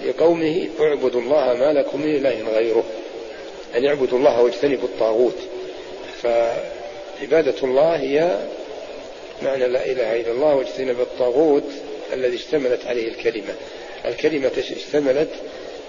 لقومه 0.06 0.68
اعبدوا 0.80 1.20
الله 1.20 1.54
ما 1.54 1.72
لكم 1.72 2.00
من 2.00 2.16
إله 2.16 2.42
غيره. 2.54 2.84
أن 3.76 3.84
يعبدوا 3.84 4.18
الله 4.18 4.42
واجتنبوا 4.42 4.88
الطاغوت. 4.88 5.38
فعبادة 6.22 7.54
الله 7.62 7.96
هي 7.96 8.38
معنى 9.42 9.66
لا 9.66 9.86
إله 9.86 10.20
إلا 10.20 10.32
الله 10.32 10.54
واجتنب 10.54 11.00
الطاغوت 11.00 11.70
الذي 12.12 12.36
اشتملت 12.36 12.86
عليه 12.86 13.08
الكلمة. 13.08 13.54
الكلمة 14.04 14.50
اشتملت 14.58 15.30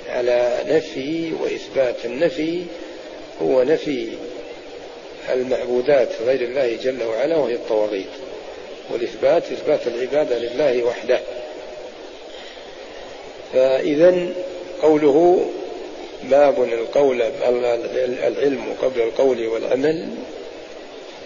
على 0.09 0.57
نفي 0.68 1.34
وإثبات 1.41 2.05
النفي. 2.05 2.63
هو 3.41 3.63
نفي 3.63 4.07
المعبودات 5.34 6.09
غير 6.26 6.41
الله 6.41 6.78
جل 6.84 7.03
وعلا 7.03 7.38
وهي 7.38 7.53
الطواغيت. 7.53 8.26
والإثبات 8.91 9.43
إثبات 9.43 9.88
العبادة 9.88 10.38
لله 10.38 10.83
وحده. 10.83 11.19
فإذا 13.53 14.33
قوله 14.81 15.45
باب 16.23 16.63
القول 16.63 17.21
العلم 17.21 18.63
قبل 18.81 19.01
القول 19.01 19.47
والعمل 19.47 20.07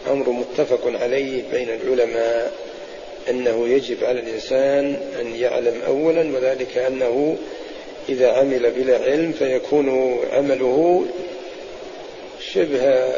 أمر 0.08 0.30
متفق 0.30 1.02
عليه 1.02 1.44
بين 1.52 1.70
العلماء 1.70 2.54
أنه 3.30 3.68
يجب 3.68 4.04
على 4.04 4.20
الإنسان 4.20 5.00
أن 5.22 5.36
يعلم 5.36 5.82
أولا 5.88 6.38
وذلك 6.38 6.78
أنه 6.78 7.38
إذا 8.10 8.32
عمل 8.32 8.72
بلا 8.72 8.98
علم 8.98 9.32
فيكون 9.32 10.20
عمله 10.32 11.06
شبه 12.54 13.14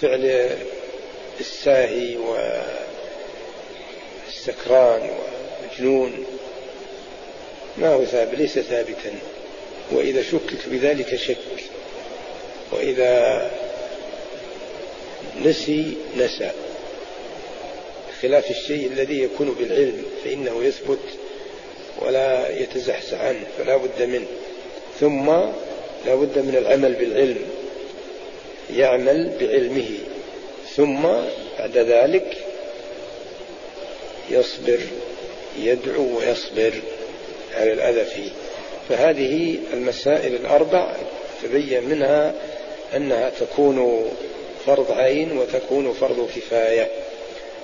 فعل 0.00 0.50
الساهي 1.40 2.16
والسكران 4.46 5.10
ومجنون. 5.10 6.24
ما 7.78 7.88
هو 7.88 8.04
ثابت 8.04 8.38
ليس 8.38 8.58
ثابتا. 8.58 9.12
وإذا 9.92 10.22
شكك 10.22 10.68
بذلك 10.68 11.16
شك. 11.16 11.36
وإذا 12.72 13.50
نسي 15.44 15.96
نسى. 16.16 16.50
خلاف 18.22 18.50
الشيء 18.50 18.86
الذي 18.86 19.22
يكون 19.22 19.56
بالعلم 19.58 20.04
فإنه 20.24 20.64
يثبت 20.64 20.98
ولا 21.98 22.58
يتزحزح 22.60 23.20
عنه 23.20 23.44
فلا 23.58 23.76
بد 23.76 24.02
منه. 24.02 24.26
ثم 25.00 25.26
لا 26.06 26.14
بد 26.14 26.38
من 26.38 26.56
العمل 26.58 26.92
بالعلم. 26.92 27.44
يعمل 28.76 29.32
بعلمه. 29.40 29.90
ثم 30.76 31.02
بعد 31.58 31.78
ذلك 31.78 32.43
يصبر 34.30 34.78
يدعو 35.58 36.18
ويصبر 36.18 36.72
على 37.54 37.72
الأذى 37.72 38.04
فيه. 38.04 38.30
فهذه 38.88 39.58
المسائل 39.72 40.34
الأربع 40.34 40.92
تبين 41.42 41.84
منها 41.84 42.34
أنها 42.96 43.30
تكون 43.30 44.06
فرض 44.66 44.92
عين 44.92 45.38
وتكون 45.38 45.92
فرض 45.92 46.28
كفاية. 46.36 46.88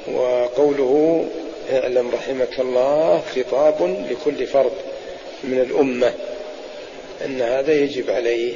وقوله 0.09 1.25
اعلم 1.73 2.11
رحمك 2.11 2.61
الله 2.61 3.23
خطاب 3.37 4.07
لكل 4.11 4.47
فرد 4.47 4.73
من 5.45 5.61
الأمة 5.61 6.13
أن 7.25 7.41
هذا 7.41 7.73
يجب 7.73 8.11
عليه 8.11 8.55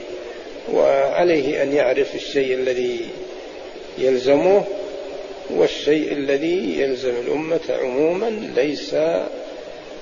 وعليه 0.72 1.62
أن 1.62 1.72
يعرف 1.72 2.14
الشيء 2.14 2.54
الذي 2.54 3.00
يلزمه 3.98 4.64
والشيء 5.50 6.12
الذي 6.12 6.80
يلزم 6.80 7.14
الأمة 7.26 7.60
عموما 7.68 8.50
ليس 8.56 8.94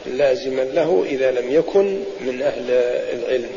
لازما 0.07 0.63
له 0.63 1.05
إذا 1.09 1.31
لم 1.31 1.55
يكن 1.55 1.99
من 2.21 2.43
أهل 2.43 2.71
العلم. 3.19 3.51